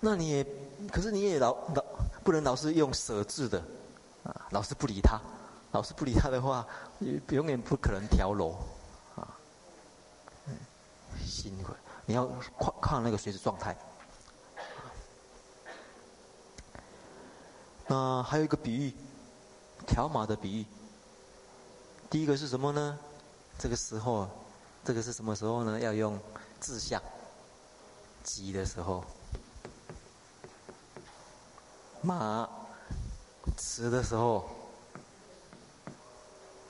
[0.00, 0.46] 那你也，
[0.92, 1.84] 可是你也老老。
[2.28, 3.58] 不能老是用舍字的，
[4.22, 5.18] 啊，老是不理他，
[5.72, 6.66] 老是不理他的话，
[7.30, 8.54] 永远不可能调柔，
[9.16, 9.34] 啊，
[10.44, 10.54] 嗯，
[11.24, 11.72] 辛苦，
[12.04, 12.28] 你要
[12.82, 13.74] 看那个随时状态。
[17.86, 18.94] 那还有一个比喻，
[19.86, 20.66] 条码的比喻，
[22.10, 22.98] 第一个是什么呢？
[23.58, 24.28] 这个时候，
[24.84, 25.80] 这个是什么时候呢？
[25.80, 26.20] 要用
[26.60, 27.00] 志向。
[28.22, 29.02] 急的时候，
[32.08, 32.48] 马
[33.54, 34.48] 吃的时候，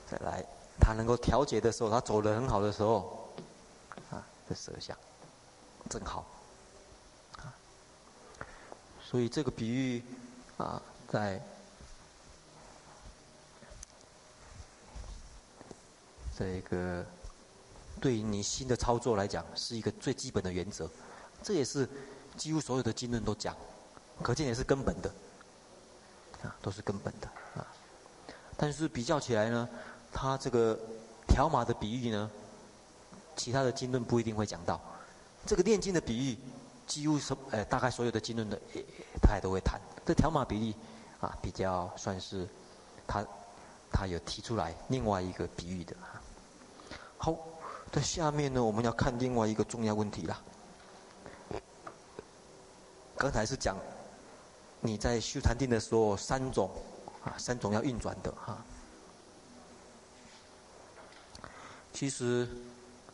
[0.05, 0.45] 再来，
[0.81, 3.29] 他能够调节的时候，他走的很好的时候，
[4.11, 4.97] 啊，这色相
[5.89, 6.25] 正好。
[7.37, 7.55] 啊，
[9.01, 10.03] 所以这个比喻
[10.57, 11.41] 啊，在
[16.37, 17.05] 这个
[18.01, 20.89] 对于你新的操作来讲，是一个最基本的原则。
[21.41, 21.87] 这也是
[22.35, 23.55] 几乎所有的经论都讲，
[24.21, 25.09] 可见也是根本的，
[26.43, 27.65] 啊，都是根本的啊。
[28.57, 29.67] 但是比较起来呢，
[30.11, 30.77] 他这个
[31.27, 32.29] 条码的比喻呢，
[33.35, 34.79] 其他的经论不一定会讲到。
[35.45, 36.37] 这个炼金的比喻，
[36.85, 38.59] 几乎是呃大概所有的经论的，
[39.21, 39.79] 他也都会谈。
[40.05, 40.73] 这条码比喻
[41.21, 42.47] 啊，比较算是
[43.07, 43.25] 他
[43.91, 45.95] 他有提出来另外一个比喻的。
[47.17, 47.35] 好，
[47.91, 50.41] 在下面呢，我们要看另外一个重要问题了。
[53.17, 53.75] 刚才是讲
[54.81, 56.71] 你在修禅定的时候，三种
[57.23, 58.57] 啊，三种要运转的哈。
[61.91, 62.47] 其实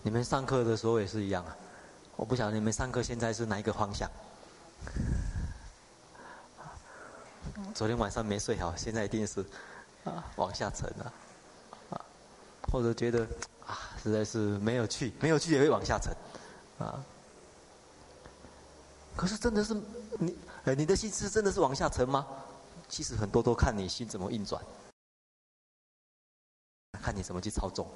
[0.04, 1.58] 你们上课的时候也是一样啊。
[2.15, 4.10] 我不晓得你们上课现在是哪一个方向。
[7.73, 9.43] 昨天晚上没睡好，现在一定是
[10.04, 11.13] 啊往下沉了
[11.89, 12.01] 啊，
[12.71, 13.25] 或者觉得
[13.65, 16.15] 啊实在是没有趣，没有趣也会往下沉
[16.78, 17.04] 啊。
[19.15, 19.73] 可是真的是
[20.19, 22.25] 你，呃，你的心是真的是往下沉吗？
[22.89, 24.62] 其实很多都看你心怎么运转，
[27.01, 27.88] 看你怎么去操纵。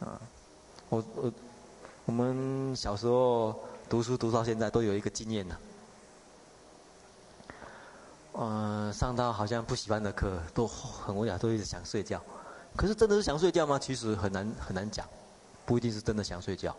[0.00, 0.20] 啊，
[0.88, 1.32] 我我
[2.06, 3.54] 我们小时候
[3.90, 5.56] 读书读到现在都有一个经验呢。
[8.32, 12.22] 嗯、上到好像不喜欢的课都很无聊，都一直想睡觉。
[12.74, 13.78] 可是真的是想睡觉吗？
[13.78, 15.06] 其实很难很难讲，
[15.66, 16.74] 不一定是真的想睡觉。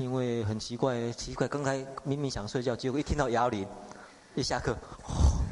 [0.00, 3.68] 因为很奇怪，奇怪，刚才明明想睡觉，结果一听到摇铃，
[4.34, 4.72] 一下课，
[5.04, 5.44] 哦，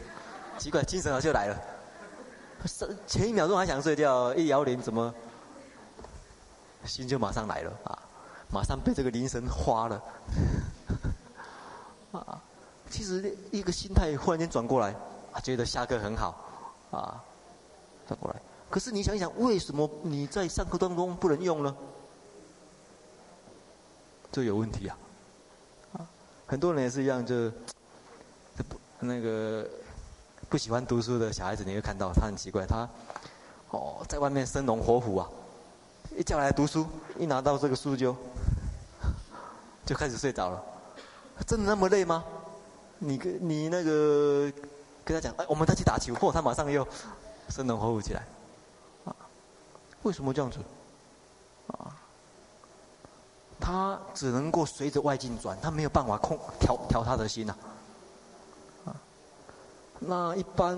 [0.58, 1.56] 奇怪，精神好像就来了。
[3.06, 5.14] 前一秒钟还想睡觉，一摇铃怎么，
[6.86, 7.98] 心就马上来了啊，
[8.50, 10.02] 马上被这个铃声花了。
[12.12, 12.40] 啊，
[12.88, 14.94] 其实一个心态忽然间转过来，
[15.30, 16.34] 啊，觉得下课很好，
[16.90, 17.22] 啊，
[18.06, 18.40] 转过来。
[18.70, 21.76] 可是你想一想，为什么你在上课当中不能用呢？
[24.30, 24.96] 就有问题啊！
[25.94, 26.06] 啊，
[26.46, 27.50] 很多人也是一样，就
[28.68, 29.66] 不那个
[30.48, 32.88] 不喜欢读书的小孩子，你会看到他很奇怪，他
[33.70, 35.28] 哦在外面生龙活虎啊，
[36.16, 36.86] 一叫来读书，
[37.18, 38.14] 一拿到这个书就
[39.86, 40.62] 就开始睡着了。
[41.46, 42.24] 真的那么累吗？
[42.98, 44.52] 你跟你那个
[45.04, 46.86] 跟他讲，哎，我们再去打球，嚯，他马上又
[47.48, 48.26] 生龙活虎起来。
[49.04, 49.14] 啊，
[50.02, 50.58] 为什么这样子？
[51.68, 51.96] 啊？
[53.60, 57.54] 他只能够随着外境转，他没有办法控调调他的心呐、
[58.84, 58.94] 啊。
[60.00, 60.76] 那一般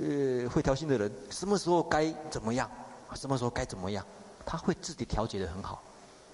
[0.00, 2.70] 呃会调心的人，什么时候该怎么样，
[3.14, 4.04] 什么时候该怎么样，
[4.44, 5.82] 他会自己调节的很好。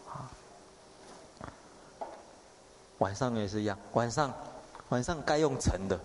[0.09, 0.31] 啊，
[2.99, 4.33] 晚上也是一样，晚上
[4.91, 5.97] 晚上该用沉的，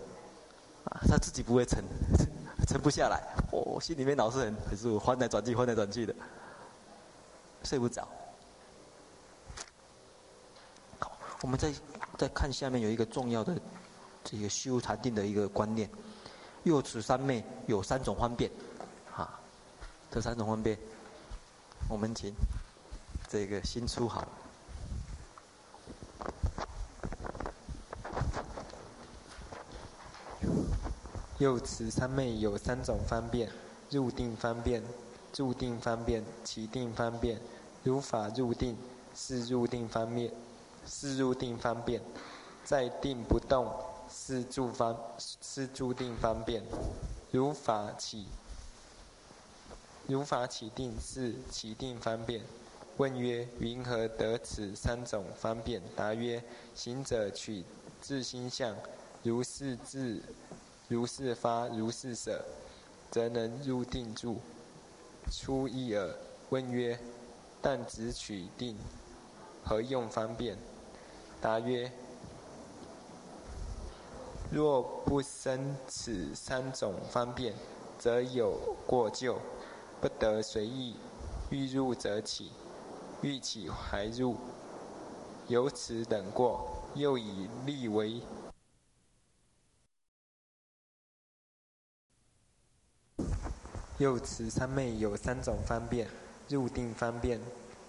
[0.85, 1.83] 啊，他自己不会沉，
[2.67, 6.15] 沉不下来，哦，心里面老是很很是翻来转去，翻来转去的，
[7.63, 8.07] 睡不着。
[11.41, 11.71] 我们再
[12.17, 13.59] 再看下面有一个重要的
[14.23, 15.89] 这个修禅定的一个观念，
[16.63, 18.49] 又此三昧有三种方便，
[19.15, 19.39] 啊，
[20.09, 20.77] 这三种方便，
[21.87, 22.33] 我们请
[23.29, 24.27] 这个新出好。
[31.37, 33.47] 又此三昧有三种方便：
[33.91, 34.83] 入定方便、
[35.31, 37.39] 住定方便、起定方便。
[37.83, 38.75] 如法入定，
[39.15, 40.31] 是入定方便。
[40.87, 42.01] 是入定方便，
[42.63, 43.71] 在定不动，
[44.09, 46.63] 是住方是住定方便。
[47.29, 48.27] 如法起，
[50.07, 52.41] 如法起定是起定方便。
[52.95, 55.81] 问曰：云何得此三种方便？
[55.95, 56.41] 答曰：
[56.73, 57.63] 行者取
[58.01, 58.75] 自心相，
[59.21, 60.21] 如是自，
[60.87, 62.43] 如是发，如是舍，
[63.11, 64.39] 则能入定住。
[65.29, 66.15] 出一耳。
[66.49, 66.97] 问曰：
[67.61, 68.77] 但只取定，
[69.63, 70.57] 何用方便？
[71.39, 71.91] 答曰：
[74.51, 77.53] 若不生此三种方便，
[77.99, 79.39] 则有过咎，
[80.01, 80.95] 不得随意。
[81.49, 82.51] 欲入则起，
[83.21, 84.35] 欲起还入。
[85.47, 88.21] 由此等过，又以力为。
[93.97, 96.09] 又此三昧有三种方便：
[96.49, 97.39] 入定方便、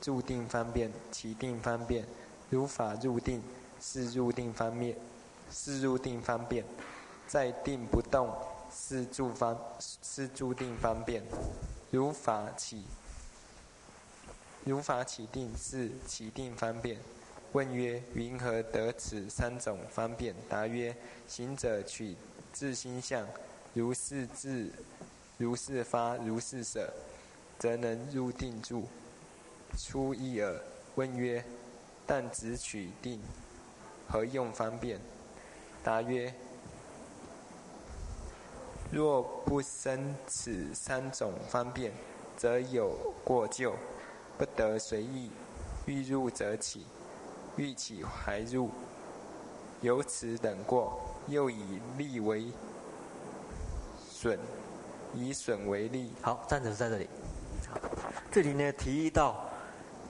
[0.01, 2.07] 住定方便、起定方便。
[2.51, 3.43] 如法入定，
[3.81, 4.97] 是入定方便，
[5.51, 6.65] 是入定方便。
[7.27, 8.35] 在定不动，
[8.73, 9.59] 是住方，
[10.03, 11.23] 是住定方便。
[11.91, 12.85] 如法起，
[14.65, 16.99] 如法起定，是起定方便。
[17.53, 20.35] 问曰：云何得此三种方便？
[20.49, 20.97] 答曰：
[21.27, 22.17] 行者取
[22.53, 23.27] 自心相，
[23.75, 24.71] 如是自，
[25.37, 26.91] 如是发，如是舍，
[27.59, 28.89] 则能入定住。
[29.77, 30.59] 出一耳。
[30.95, 31.45] 问曰：
[32.11, 33.21] 但只取定，
[34.09, 34.99] 何用方便？
[35.85, 36.33] 答曰：
[38.91, 41.93] 若不生此三种方便，
[42.35, 43.75] 则有过咎，
[44.39, 45.31] 不得随意。
[45.85, 46.87] 欲入则起，
[47.57, 48.71] 欲起还入。
[49.83, 52.47] 有此等过，又以利为
[54.11, 54.39] 损，
[55.15, 56.11] 以损为利。
[56.23, 57.07] 好，站着在这里。
[58.33, 59.48] 这里呢提到。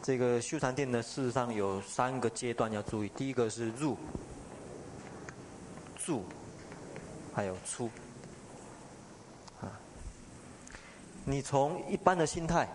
[0.09, 3.11] 这个修禅定呢，事实上有三个阶段要注意。
[3.11, 3.95] 第一个是入、
[5.99, 6.25] 住，
[7.35, 7.91] 还有出。
[9.61, 9.69] 啊，
[11.27, 12.67] 你从一般的心态，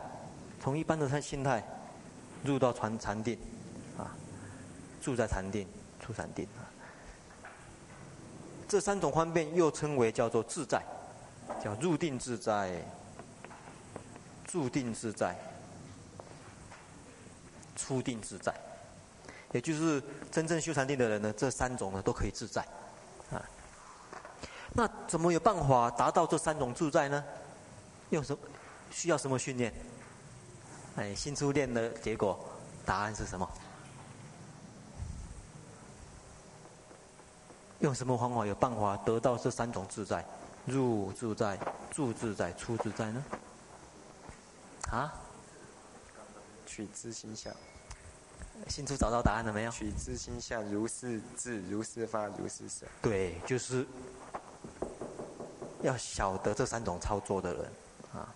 [0.61, 1.63] 从一般的心态
[2.43, 3.35] 入到禅禅定，
[3.97, 4.13] 啊，
[5.01, 5.67] 住在禅定，
[5.99, 6.69] 出禅定啊。
[8.67, 10.83] 这三种方便又称为叫做自在，
[11.63, 12.79] 叫入定自在，
[14.45, 15.35] 住定自在。
[17.83, 18.53] 初定自在，
[19.51, 22.61] 也就是真正修禅定的人呢，这三种呢都可以自在，
[23.29, 23.43] 啊。
[24.73, 27.21] 那怎么有办法达到这三种自在呢？
[28.11, 28.39] 用什么？
[28.89, 29.73] 需要什么训练？
[30.95, 32.39] 哎，新初练的结果，
[32.85, 33.49] 答案是什么？
[37.79, 40.23] 用什么方法有办法得到这三种自在？
[40.65, 41.59] 入自在、
[41.91, 43.23] 住自在、出自在呢？
[44.89, 45.13] 啊？
[46.65, 47.53] 取自心相。
[48.67, 49.71] 新初找到答案了没有？
[49.71, 52.85] 取自心相，如是智，如是发，如是舍。
[53.01, 53.85] 对，就是
[55.81, 57.65] 要晓得这三种操作的人
[58.13, 58.33] 啊。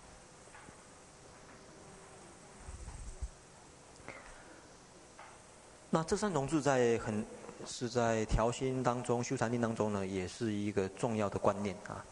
[5.90, 7.24] 那这三种自在很
[7.66, 12.04] 是在调心当中、修禅定当中呢，也是一个重要的观念啊。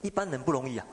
[0.00, 0.86] 一般人不容易啊，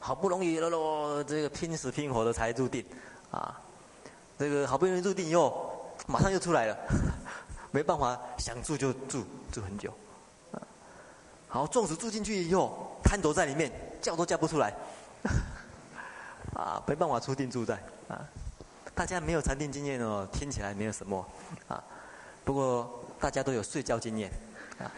[0.00, 2.84] 好不容易了喽，这个拼死拼活的才入定
[3.30, 3.62] 啊。
[4.38, 6.76] 这个好不容易入定以后，马上就出来了，
[7.72, 9.92] 没办法，想住就住，住很久。
[11.48, 13.72] 好，纵使住进去以后，瘫躲在里面，
[14.02, 14.74] 叫都叫不出来，
[16.54, 17.74] 啊，没办法出定住在
[18.08, 18.20] 啊。
[18.94, 21.26] 大家没有禅定经验哦，听起来没有什么
[21.68, 21.82] 啊。
[22.44, 24.30] 不过大家都有睡觉经验
[24.78, 24.90] 啊。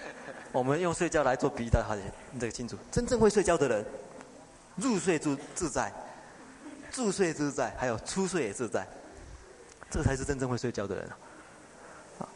[0.51, 1.97] 我们用睡觉来做比喻，大家
[2.41, 2.77] 这个清楚。
[2.91, 3.85] 真正会睡觉的人，
[4.77, 5.93] 入睡住自在，
[6.91, 8.87] 住睡自在，还有出睡也自在。
[9.91, 11.09] 这才是真正会睡觉的人
[12.19, 12.29] 啊！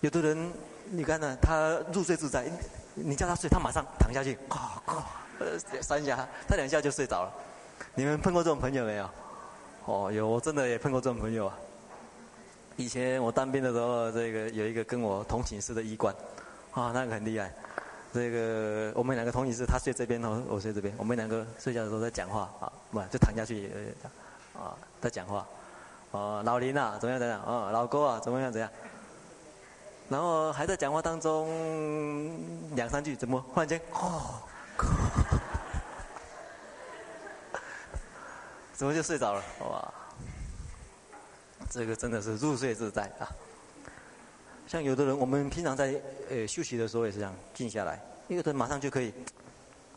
[0.00, 0.52] 有的人，
[0.90, 2.50] 你看呢，他入睡自在，
[2.94, 5.06] 你叫他睡，他马上躺下去，咔咔，
[5.80, 7.32] 三下，他两下就睡着了。
[7.94, 9.08] 你们碰过这种朋友没有？
[9.86, 11.56] 哦，有，我真的也碰过这种朋友啊。
[12.76, 16.14] 以前我当兵的时候，这个有一个跟我同寝室的医官，
[16.72, 17.52] 啊，那个很厉害。
[18.12, 23.70] 这个我们两个同寝室，他睡这边，我我睡这边，我们两个睡觉的时候在讲话啊，不就躺下去，
[24.54, 25.46] 啊，在讲话。
[26.14, 27.18] 哦，老林啊，怎么样？
[27.18, 27.42] 怎样？
[27.44, 28.52] 哦，老郭啊，怎么样？
[28.52, 28.70] 怎样？
[30.08, 32.38] 然后还在讲话当中，
[32.76, 34.40] 两三句，怎么忽然间，哦，
[38.72, 39.42] 怎么就睡着了？
[39.68, 39.92] 哇，
[41.68, 43.26] 这个真的是入睡自在啊！
[44.68, 46.00] 像有的人，我们平常在
[46.30, 49.12] 呃休息的时候也是这样，静下来，一个人马上就可以，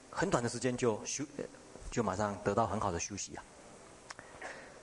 [0.10, 1.24] 很短的时间就休，
[1.92, 3.44] 就马上得到很好的休息啊。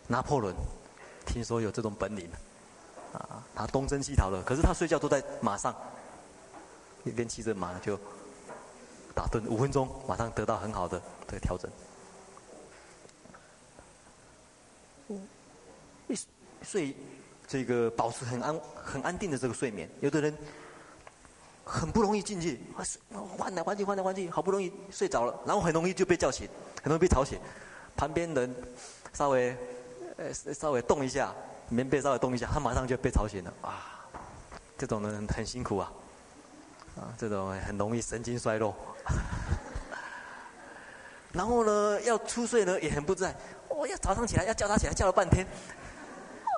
[0.07, 0.55] 拿破仑。
[1.25, 2.29] 听说有这种本领，
[3.13, 5.75] 啊，他东征西讨了，可是他睡觉都在马上，
[7.05, 7.99] 一边骑着马就
[9.15, 11.71] 打盹五分钟，马上得到很好的这个调整。
[16.09, 16.19] 一
[16.63, 16.95] 睡
[17.47, 20.37] 这个保持很安很安定的这个睡眠，有的人
[21.65, 22.61] 很不容易进去，
[23.37, 26.49] 换来换去换来换去，好不容易睡着了，然后很容易就被叫醒，
[26.83, 27.39] 很容易被吵醒，
[27.97, 28.55] 旁边人
[29.13, 29.57] 稍微。
[30.17, 31.35] 呃，稍微动一下，
[31.69, 33.53] 棉被稍微动一下，他马上就被吵醒了。
[33.63, 34.07] 啊，
[34.79, 35.93] 这种人很辛苦啊，
[36.97, 38.75] 啊，这种很容易神经衰弱。
[41.33, 43.35] 然后呢，要出睡呢也很不自在。
[43.69, 45.45] 哦，要早上起来要叫他起来，叫了半天，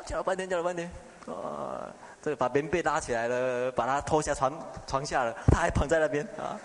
[0.06, 0.90] 叫了半天，叫了半天。
[1.26, 1.88] 啊，
[2.20, 4.52] 这把棉被拉起来了，把他拖下床
[4.86, 6.60] 床下了，他还躺在那边啊。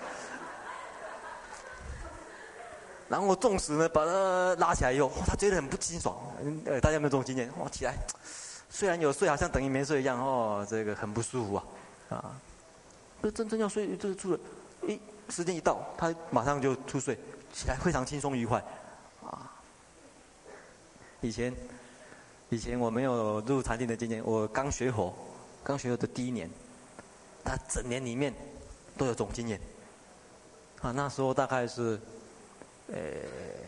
[3.11, 6.15] 然后我纵使呢把他拉起来以后，他觉得很不清爽。
[6.63, 7.51] 呃，大家有没有这种经验？
[7.59, 7.93] 哇，起来，
[8.69, 11.63] 虽然有睡，好像等于没睡一样哦，这个很不舒服啊，
[12.07, 12.39] 啊。
[13.19, 14.39] 不是真正要睡，就是出了，
[14.87, 14.97] 一
[15.27, 17.17] 时间一到，他马上就出睡，
[17.51, 18.63] 起来非常轻松愉快，
[19.21, 19.51] 啊。
[21.19, 21.53] 以前，
[22.47, 25.13] 以前我没有入禅定的经验，我刚学佛，
[25.65, 26.49] 刚学佛的第一年，
[27.43, 28.33] 他整年里面
[28.97, 29.59] 都有这种经验。
[30.81, 31.99] 啊，那时候大概是，
[32.91, 32.97] 呃，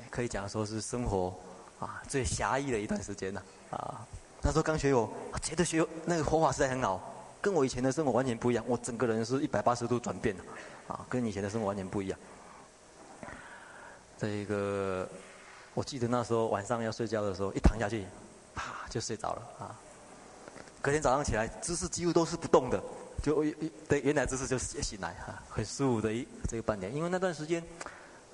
[0.09, 1.33] 可以讲说是生活
[1.79, 4.05] 啊最狭义的一段时间了啊。
[4.41, 5.09] 那时候刚学佛，
[5.41, 7.09] 觉得学那个佛法实在很好。
[7.41, 10.43] 跟我以前的生活完全不一样，我整个人是一百八十度转变了，
[10.87, 12.17] 啊，跟以前的生活完全不一样。
[14.17, 15.05] 这个，
[15.73, 18.05] 我记得那时候晚上要睡觉的时候，一躺下去，
[18.55, 19.75] 啪就睡着了啊。
[20.81, 22.81] 隔天早上起来，姿势几乎都是不动的，
[23.21, 23.43] 就
[23.89, 26.95] 对原来姿势就醒来哈，很舒服的一这个半年。
[26.95, 27.61] 因为那段时间，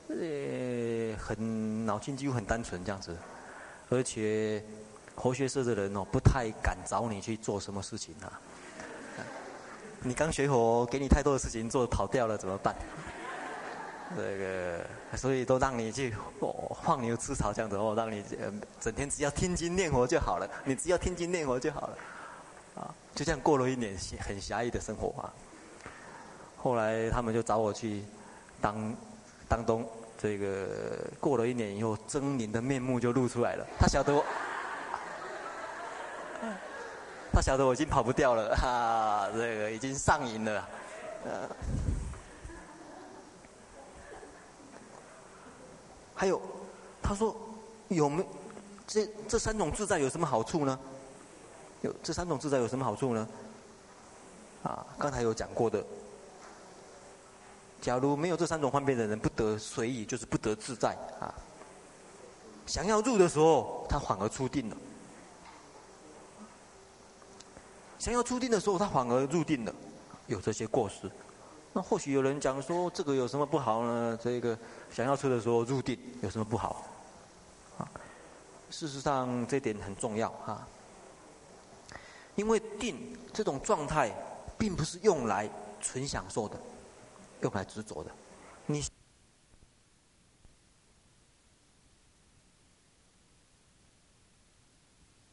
[0.10, 3.16] 呃，很脑筋几乎很单纯这样子，
[3.90, 4.64] 而且
[5.16, 8.42] 活学社的人哦，不太敢找你去做什么事情啊。
[10.02, 12.76] 你刚学佛，给你太多的事情做，跑掉了怎么办？
[14.16, 14.86] 这个，
[15.16, 16.16] 所以都让你去
[16.84, 18.24] 放牛吃草这样子哦，让你
[18.80, 20.50] 整天只要听经念佛就好了。
[20.64, 21.98] 你只要听经念佛就好了，
[22.76, 25.30] 啊，就这样过了一年很狭义的生活啊。
[26.58, 28.04] 后来他们就找我去
[28.60, 28.96] 当
[29.48, 29.88] 当东，
[30.22, 30.68] 这个
[31.18, 33.66] 过了一年以后，狰狞的面目就露出来了。
[33.80, 34.26] 他晓得我。
[37.32, 40.68] 他晓得我已经跑不掉了，哈、 这个已经上瘾了，
[41.24, 41.50] 呃。
[46.14, 46.42] 还有，
[47.02, 47.34] 他说
[47.88, 48.28] 有没
[48.86, 50.78] 这这三种自在有什么好处呢？
[51.82, 53.26] 有这三种自在有什么好处呢？
[54.64, 55.82] 啊，刚才有讲过的。
[57.82, 61.34] 假如没有这三种方便的人，不得随意，就是不得自在啊。
[62.66, 64.78] 想要入的时候，他反而出定了。
[67.98, 69.74] 想要出定的时候，他反而入定了，
[70.28, 71.10] 有这些过失。
[71.74, 74.20] 那或许有人讲说，这个有什么不好呢？
[74.22, 74.58] 这个
[74.92, 76.84] 想要出的时候入定有什么不好？
[78.70, 80.68] 事实上这点很重要哈。
[82.36, 84.12] 因为定这种状态，
[84.58, 85.50] 并不是用来
[85.82, 86.58] 纯享受的，
[87.42, 88.12] 用来执着的。
[88.66, 88.82] 你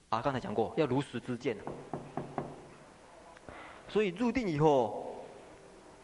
[0.09, 1.57] 啊，刚才讲过，要如实之见。
[3.89, 5.17] 所以入定以后，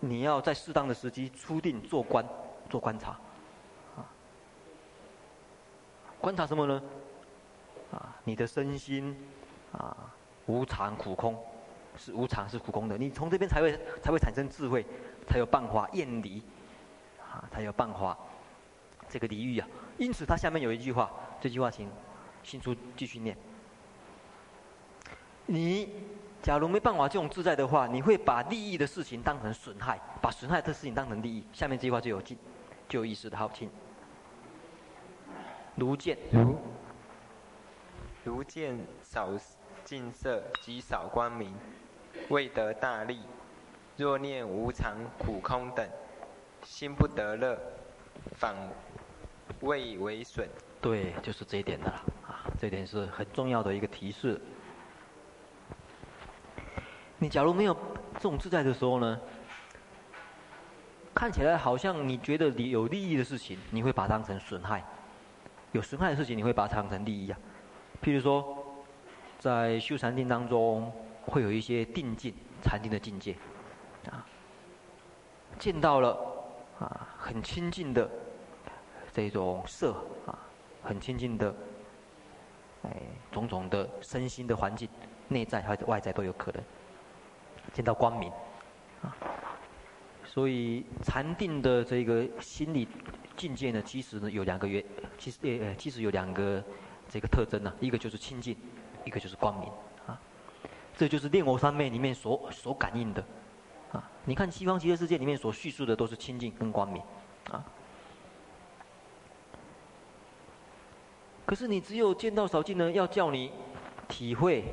[0.01, 2.25] 你要在适当的时机出定做观，
[2.69, 3.11] 做观察，
[3.97, 4.05] 啊，
[6.21, 6.83] 观察什么呢？
[7.93, 9.17] 啊，你的身心
[9.73, 10.13] 啊，
[10.47, 11.39] 无常苦空，
[11.97, 12.99] 是无常是苦空的。
[12.99, 14.85] 你从这边才会才会产生智慧，
[15.27, 16.43] 才有办法厌离，
[17.21, 18.17] 啊，才有办法
[19.09, 19.69] 这个离欲啊。
[19.99, 21.11] 因此，它下面有一句话，
[21.41, 21.91] 这句话请
[22.43, 23.37] 新书继续念。
[25.47, 25.89] 你。
[26.43, 31.45] 假如没办法这种自在的话，你会把利益的事情当成损害，把损害的事情当成利益。
[31.53, 32.37] 下面这句话就有劲，
[32.89, 33.37] 就有意思的。
[33.37, 33.71] 好，听。
[35.77, 36.59] 如见如
[38.25, 39.29] 如见少
[39.85, 41.55] 净色极少光明，
[42.29, 43.21] 未得大利。
[43.97, 45.87] 若念无常苦空等，
[46.65, 47.59] 心不得乐，
[48.37, 48.55] 反
[49.61, 50.49] 为为损。
[50.81, 52.03] 对，就是这一点的啦。
[52.27, 54.41] 啊，这一点是很重要的一个提示。
[57.19, 57.77] 你假如没有
[58.15, 59.21] 这种自在的时候呢，
[61.15, 64.81] 看起来好像你觉得你有利益的事情，你会把它当成损害；
[65.71, 67.39] 有损害的事情，你会把它当成利益啊。
[68.03, 68.85] 譬如说，
[69.39, 70.93] 在修禅定当中，
[71.27, 73.37] 会有一些定境、禅定的境界，
[75.63, 76.19] 见到了
[76.81, 78.11] 啊很亲近的
[79.13, 79.95] 这种色
[80.27, 80.37] 啊，
[80.83, 81.55] 很亲近的
[82.83, 82.91] 哎
[83.31, 84.89] 种种的身心的环境，
[85.29, 86.61] 内在还是外在都有可能。
[87.73, 88.29] 见到光明，
[89.03, 89.17] 啊，
[90.25, 92.89] 所以禅定的这个心理
[93.37, 94.85] 境界呢，其实呢有两个原，
[95.17, 96.61] 其实呃其实有两个
[97.09, 98.57] 这个特征呢，一个就是清净，
[99.05, 99.71] 一个就是光明，
[100.09, 100.21] 啊，
[100.97, 103.25] 这就是炼佛三昧里面所所感应的，
[104.25, 107.03] 你看西方极乐世界里面所叙述的都是清净跟光明，
[107.51, 107.65] 啊，
[111.45, 113.53] 可是你只有见到少净呢，要叫你
[114.09, 114.65] 体会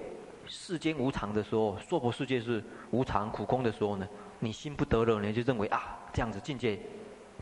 [0.45, 2.63] 世间无常的时候，娑婆世界是。
[2.91, 6.79] 无常苦空的时候呢，你心不得了，你就认为啊，这样子境界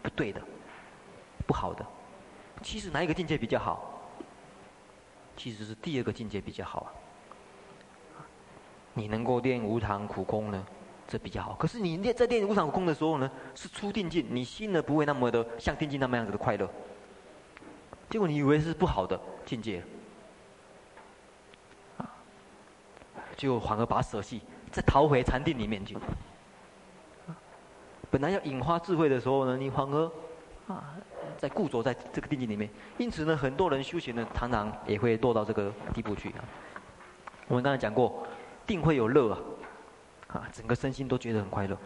[0.04, 0.42] 不对的，
[1.48, 1.86] 不好的。
[2.62, 4.02] 其实哪一个境界比较好？
[5.38, 6.92] 其实是第二个境界比较好啊。
[8.94, 10.68] 你能够练无常苦空呢，
[11.08, 11.56] 这比较好。
[11.56, 16.70] 可是你练在练无常空的时候呢，是出定境，你心呢不会那么的像定境那么样子的快乐。
[18.10, 19.84] 结果你以为是不好的境界，
[21.98, 22.08] 啊，
[23.36, 24.42] 就反而把舍弃，
[24.72, 25.98] 再逃回禅定里面去。
[28.10, 30.12] 本来要引发智慧的时候呢，你反而
[30.68, 30.96] 啊，
[31.38, 32.70] 在固着在这个定境里面。
[32.98, 36.44] 因此呢，很多人修行呢，常常也会落到这个地步去啊。
[37.50, 38.26] 我们刚才讲过，
[38.66, 39.40] 定会有乐啊，
[40.28, 41.78] 啊，整个身心都觉得很快乐。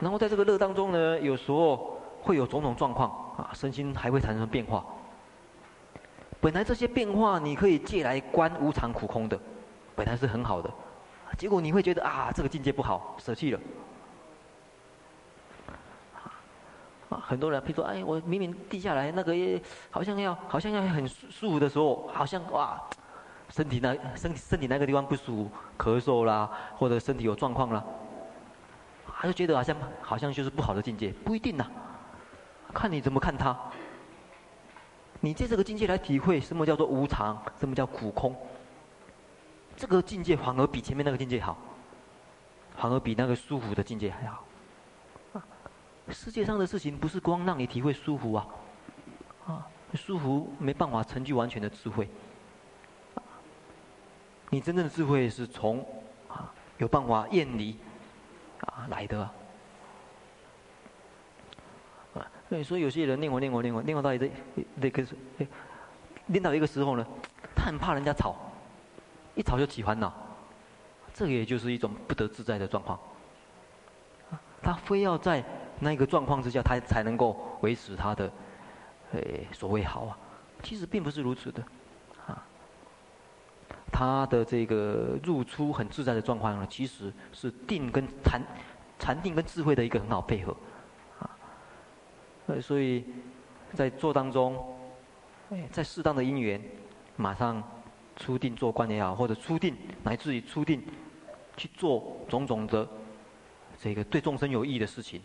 [0.00, 4.84] 然后在这个乐当中呢，有时候会有种种状况啊，身心还会产生变化。
[6.40, 9.40] 本来这些变化你可以借来观无常苦空的，
[9.94, 10.70] 本来是很好的，
[11.38, 13.60] 结果你会觉得啊，这个境界不好，舍弃了。
[17.08, 19.32] 啊，很多人，比如说，哎，我明明定下来，那个
[19.90, 22.82] 好像要，好像要很舒服的时候，好像哇，
[23.48, 27.84] 身体那身身体那个地方不舒服，咳嗽啦，或者身体有状况啦。
[29.18, 31.66] 他就觉得好像好像就是不好的境界，不一定呐、
[32.74, 33.56] 看你怎么看它。
[35.20, 38.36] 你借这个境界来体会什么叫做无常，什么叫苦空，
[39.74, 41.56] 这个境界反而比前面那个境界好，
[42.76, 44.44] 反而比那个舒服的境界还好。
[46.10, 48.46] 世界上的事情不是光让你体会舒服啊，
[49.46, 52.08] 啊，舒服没办法成就完全的智慧。
[54.50, 55.84] 你真正的智慧是从
[56.28, 57.76] 啊有办法厌离。
[58.60, 59.34] 啊，来的啊！
[62.14, 64.28] 啊，所以说有些人念佛念佛念佛念佛到一个
[64.76, 65.06] 那个，
[66.24, 67.06] 念到一个时候呢，
[67.54, 68.34] 他很怕人家吵，
[69.34, 70.10] 一吵就起烦恼，
[71.12, 72.98] 这个也就是一种不得自在的状况。
[74.62, 75.44] 他非要在
[75.78, 78.32] 那个状况之下，他才能够维持他的，
[79.12, 80.18] 诶，所谓好啊，
[80.62, 81.62] 其实并不是如此的。
[83.98, 88.42] 他的这个入出很自在的状况呢，其实是定跟禅、
[88.98, 90.54] 禅定跟智慧的一个很好配合，
[91.18, 91.24] 啊，
[92.60, 93.06] 所以，
[93.72, 94.62] 在做当中，
[95.72, 96.62] 在适当的因缘，
[97.16, 97.62] 马上
[98.16, 100.84] 出定做观也好，或者出定乃至于出定
[101.56, 102.86] 去做种种的
[103.80, 105.22] 这个对众生有益的事情，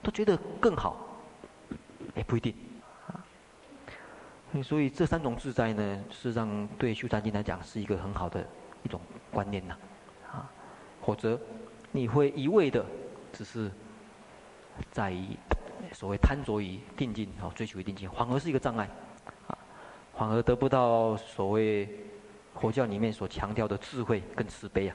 [0.00, 0.96] 都觉得更好，
[2.14, 2.54] 也不一定。
[4.62, 8.46] 所以这三种自在呢，事实上对修禅定来讲是一个很好的
[8.84, 9.00] 一种
[9.32, 9.76] 观念呐，
[10.30, 10.48] 啊，
[11.04, 11.38] 否则
[11.90, 12.86] 你会一味的
[13.32, 13.68] 只是
[14.92, 15.36] 在于
[15.92, 18.88] 所谓贪着于定境哦，追求于定境，反而是一个障碍，
[19.48, 19.58] 啊，
[20.16, 21.88] 反而得不到所谓
[22.54, 24.94] 佛教里面所强调的智慧跟慈悲啊，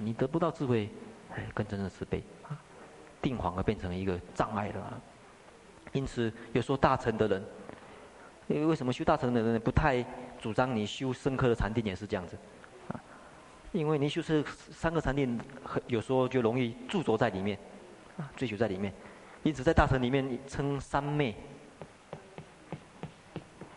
[0.00, 0.88] 你得不到智慧，
[1.34, 2.58] 哎，更真正的慈悲啊，
[3.20, 4.98] 定反而变成一个障碍了，啊
[5.92, 7.44] 因此有时候大成的人。
[8.48, 10.02] 因为为什么修大乘的人不太
[10.40, 12.36] 主张你修深刻的禅定也是这样子，
[12.88, 12.98] 啊，
[13.72, 15.38] 因为你修这三个禅定，
[15.86, 17.58] 有时候就容易驻着在里面，
[18.16, 18.92] 啊，追求在里面，
[19.42, 21.36] 因此在大乘里面称三昧，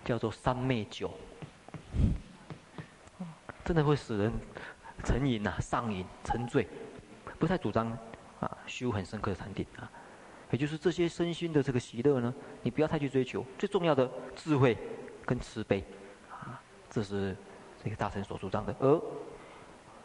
[0.06, 1.12] 叫做三昧酒，
[3.66, 4.32] 真的会使人
[5.04, 6.66] 成瘾呐、上瘾、沉醉，
[7.38, 7.92] 不太主张
[8.40, 9.92] 啊修很深刻的禅定啊。
[10.52, 14.78] 也就是这些身心的这个喜乐呢，你不要太去追求，最重要的智慧
[15.26, 15.84] 跟慈悲，
[16.30, 17.36] 啊，这是
[17.84, 18.76] 这个大乘所主张的。
[18.80, 19.02] 而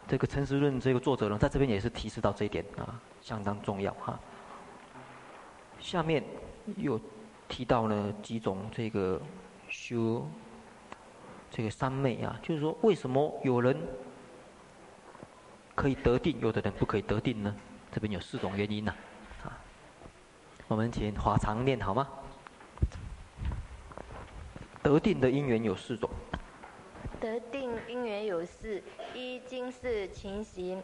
[0.07, 4.17] 这个《成实论》这个作者呢，在这边也是提示到这一点啊，相当重要哈。
[5.79, 6.23] 下面
[6.77, 6.99] 又
[7.49, 9.21] 提到了几种这个
[9.67, 10.25] 修
[11.51, 13.77] 这个三昧啊，就是说为什么有人
[15.75, 17.53] 可以得定，有的人不可以得定呢？
[17.91, 18.95] 这边有四种原因呐。
[20.67, 22.05] 我们请华常念好吗？
[24.83, 26.09] 得定的因缘有四种。
[27.21, 30.77] 得定因缘有四：一、今世情形；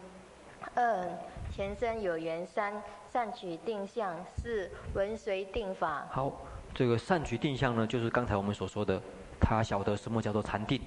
[0.74, 1.06] 二、
[1.52, 2.82] 前生有缘；三、
[3.12, 6.08] 善取定向；四、闻随定法。
[6.10, 6.32] 好，
[6.74, 9.02] 这个善取定向呢，就是刚才我们所说的，
[9.38, 10.82] 他晓得什么叫做禅定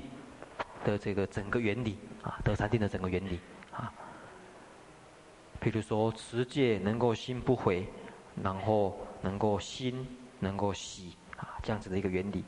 [0.85, 3.41] 的这个整个原理啊，得禅定的整个原理
[3.73, 3.93] 啊。
[5.61, 7.87] 譬如说持戒能够心不毁。
[8.43, 10.07] 然后能够心
[10.41, 12.45] 能够喜啊，这样子的一个原理。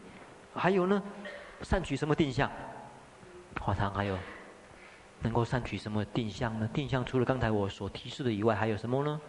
[0.55, 1.03] 还有呢，
[1.63, 2.51] 善取什么定向？
[3.61, 4.17] 华堂还有
[5.21, 6.69] 能够善取什么定向呢？
[6.73, 9.21] 定向除了刚才我所提示的以外，还有什么呢？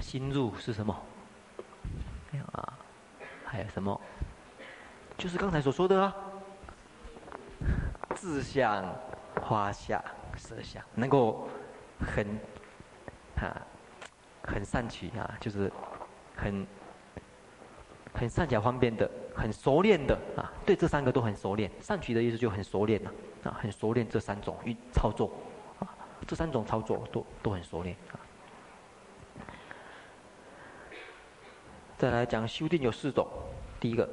[0.00, 0.96] 心入是什么？
[2.52, 2.78] 啊，
[3.44, 4.00] 还有什么？
[5.16, 6.14] 就是刚才所说的啊，
[8.14, 8.94] 自相、
[9.42, 10.02] 花相、
[10.36, 11.48] 色相，能够
[12.00, 12.26] 很
[13.36, 13.66] 啊。
[14.48, 15.70] 很善取啊，就是
[16.34, 16.66] 很
[18.14, 20.50] 很善巧方便的，很熟练的啊。
[20.64, 21.70] 对这三个都很熟练。
[21.80, 23.12] 善取的意思就很熟练了
[23.44, 25.30] 啊，很熟练这三种运操作
[25.78, 25.86] 啊，
[26.26, 28.18] 这三种操作都都很熟练啊。
[31.98, 33.28] 再来讲修订有四种，
[33.78, 34.08] 第一个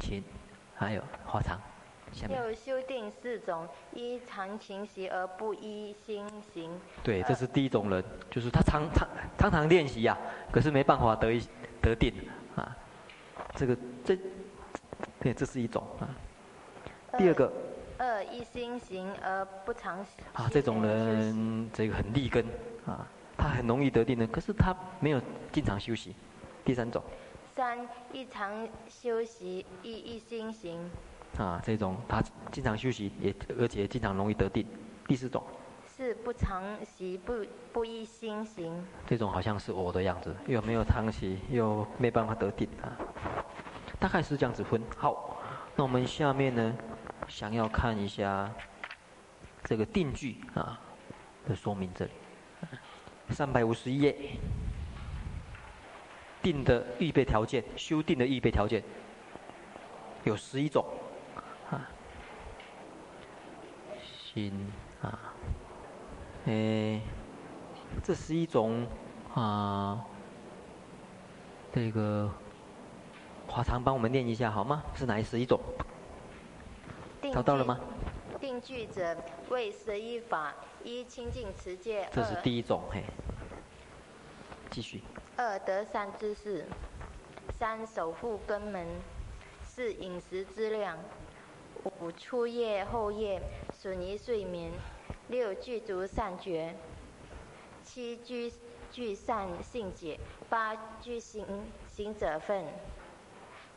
[0.00, 0.22] 琴，
[0.74, 1.60] 还有花长
[2.16, 2.36] 常。
[2.36, 6.70] 有修定四种，一常勤习而不依心行。
[7.02, 10.16] 对，这是第一种人，就是他常常常常练习呀，
[10.50, 11.40] 可是没办法得一
[11.82, 12.12] 得定
[12.54, 12.76] 啊。
[13.54, 14.18] 这个这，
[15.20, 16.08] 对，这是一种啊。
[17.18, 17.50] 第二个，
[17.98, 19.98] 二一心行而不常
[20.34, 22.44] 啊，这种人这个很立根
[22.84, 23.06] 啊，
[23.36, 26.14] 他很容易得定的，可是他没有经常休息。
[26.64, 27.02] 第三种，
[27.54, 30.90] 三一常休息，一一心行。
[31.38, 34.66] 啊，这种他经常休息，也而且经常容易得定。
[35.06, 35.42] 第四种，
[35.96, 38.84] 是不常习，不不依心行。
[39.06, 42.96] 这种好像是我的样子，又没有常习，又没办法得定啊。
[44.00, 44.82] 大概是这样子分。
[44.96, 45.38] 好，
[45.76, 46.76] 那我们下面呢，
[47.28, 48.50] 想要看一下
[49.64, 50.80] 这个定句啊
[51.46, 52.10] 的说明，这里
[53.30, 54.16] 三百五十一页，
[56.42, 58.82] 定的预备条件，修订的预备条件
[60.24, 60.84] 有十一种。
[61.70, 61.82] 啊，
[64.36, 64.52] 心
[65.00, 65.32] 啊，
[66.44, 67.00] 诶，
[68.04, 68.86] 这是一种
[69.32, 70.04] 啊，
[71.72, 72.30] 这个
[73.48, 74.84] 华常帮我们念一下好吗？
[74.94, 75.58] 是哪十一种？
[77.32, 77.80] 找到了吗？
[78.38, 79.16] 定句者
[79.48, 80.52] 为十一法，
[80.84, 82.06] 一清净持戒。
[82.12, 83.04] 这是第一种，嘿。
[84.70, 85.00] 继续。
[85.38, 86.66] 二得三知识，
[87.58, 88.86] 三守护根门，
[89.64, 90.98] 四饮食资量。
[92.00, 93.40] 五初夜后夜
[93.86, 94.72] 损于睡眠，
[95.28, 96.74] 六具足善觉，
[97.84, 98.52] 七具
[98.90, 100.18] 具善信解，
[100.48, 101.46] 八具行
[101.86, 102.64] 行者分，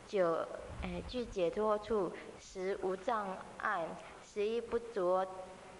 [0.08, 0.44] 九
[0.82, 3.24] 哎具解脱处，十无障
[3.58, 3.86] 碍，
[4.24, 5.24] 十一不着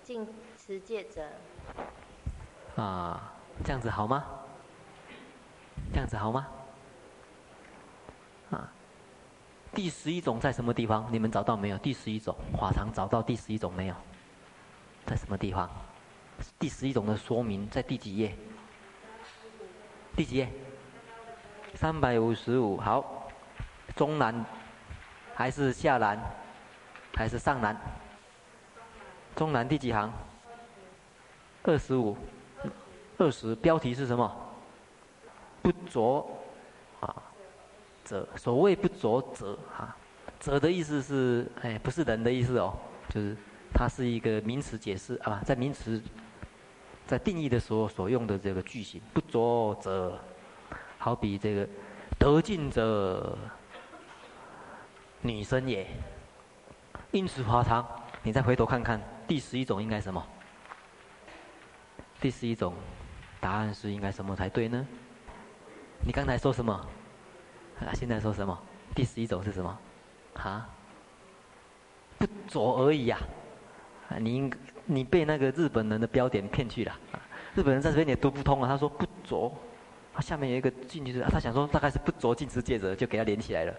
[0.05, 0.25] 尽
[0.57, 1.27] 持戒者。
[2.77, 3.33] 啊，
[3.65, 4.25] 这样子好吗？
[5.93, 6.47] 这样子好吗？
[8.53, 8.73] 啊。
[9.73, 11.09] 第十一种在什么地方？
[11.11, 11.79] 你们找到没有？
[11.79, 13.95] 第十一种，华常找到第十一种没有？
[15.07, 15.69] 在什么地方？
[16.59, 18.35] 第十一种的说明在第几页？
[20.17, 20.49] 第几页？
[21.75, 22.77] 三百五十五。
[22.77, 23.29] 好，
[23.95, 24.45] 中南
[25.35, 26.19] 还是下南
[27.15, 27.77] 还是上南？
[29.35, 30.13] 中南第几行？
[31.63, 32.17] 二十五。
[33.19, 33.55] 二十。
[33.57, 34.31] 标题是什么？
[35.63, 36.27] 不着
[37.01, 37.23] 啊。
[38.03, 39.95] 者，所谓不着者哈，
[40.41, 42.75] 者的意思是哎，不是人的意思哦，
[43.09, 43.37] 就是
[43.73, 46.03] 它是一个名词解释啊，在名词
[47.07, 50.19] 在定义的时候所用的这个句型，不着者，
[50.99, 51.67] 好比这个
[52.19, 53.37] 得尽者
[55.23, 55.87] 女生也，
[57.11, 57.87] 因此华堂，
[58.23, 60.25] 你再回头看看第十一种应该什么？
[62.21, 62.75] 第十一种
[63.41, 64.87] 答案是应该什么才对呢？
[66.05, 66.73] 你刚才说什么？
[67.81, 68.59] 啊，现在说什么？
[68.95, 69.79] 第十一种是什么？
[70.35, 70.69] 啊？
[72.19, 73.19] 不着而已呀！
[74.19, 74.53] 你应
[74.87, 77.21] 你被那个日本人的标点骗去了啊。
[77.55, 78.69] 日本人在这边也读不通啊。
[78.69, 79.53] 他说不着，
[80.13, 83.75] 他下面有一个进去，他想说大概是不着尽持戒者，就给他连起来了。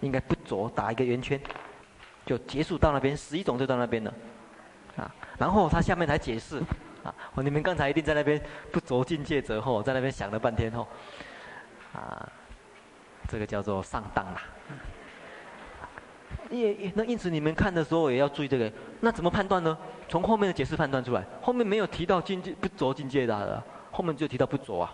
[0.00, 1.40] 应该不着打一个圆圈，
[2.26, 4.14] 就结束到那边，十一种就到那边了。
[4.96, 6.58] 啊，然后他下面才解释。
[7.02, 8.40] 啊，你们刚才一定在那边
[8.72, 10.86] 不着尽戒者后，在那边想了半天后，
[11.92, 12.30] 啊。
[13.26, 14.42] 这个叫做上当啦，
[16.50, 18.70] 也那因此你们看的时候也要注意这个。
[19.00, 19.76] 那怎么判断呢？
[20.08, 24.90] 从后面的解释判断出来，后面没有提到境界不着境界的，后面就提到不着啊，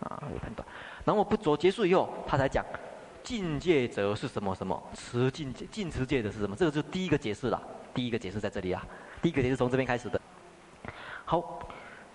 [0.00, 0.66] 啊有判断。
[1.04, 2.64] 然后不着结束以后，他才讲
[3.22, 6.56] 境界者是什么什么持境界尽持界的是什么？
[6.56, 7.62] 这个就是第一个解释了，
[7.94, 8.84] 第一个解释在这里啊，
[9.22, 10.20] 第一个解释从这边开始的。
[11.24, 11.60] 好，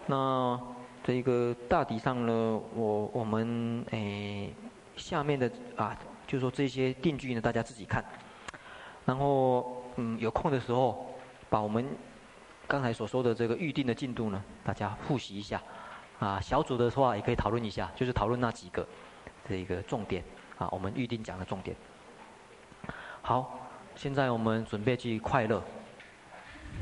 [0.08, 0.60] 那
[1.04, 4.54] 这个大体上呢，我我们诶。
[4.98, 5.94] 下面的啊，
[6.26, 8.02] 就是说这些定句呢，大家自己看。
[9.06, 11.06] 然后，嗯，有空的时候，
[11.50, 11.86] 把我们
[12.68, 15.62] 刚才所说的这个预定的进度呢，大家复习一下。
[16.18, 18.88] 啊，小组的话也可以讨论一下，就是讨论那几个
[19.48, 20.24] 这一个重点
[20.58, 21.76] 啊，我们预定讲的重点。
[23.22, 23.60] 好，
[23.96, 25.62] 现在我们准备去快乐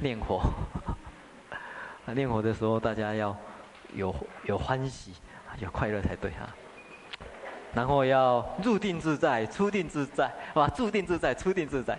[0.02, 0.40] 练火。
[2.06, 3.36] 啊，练火的时候大家要
[3.96, 4.16] 有
[4.46, 5.14] 有欢喜，
[5.60, 6.56] 有快乐才对啊。
[7.74, 10.72] 然后要入定自在，出定自在，是吧？
[10.78, 11.98] 入定自在，出定自在。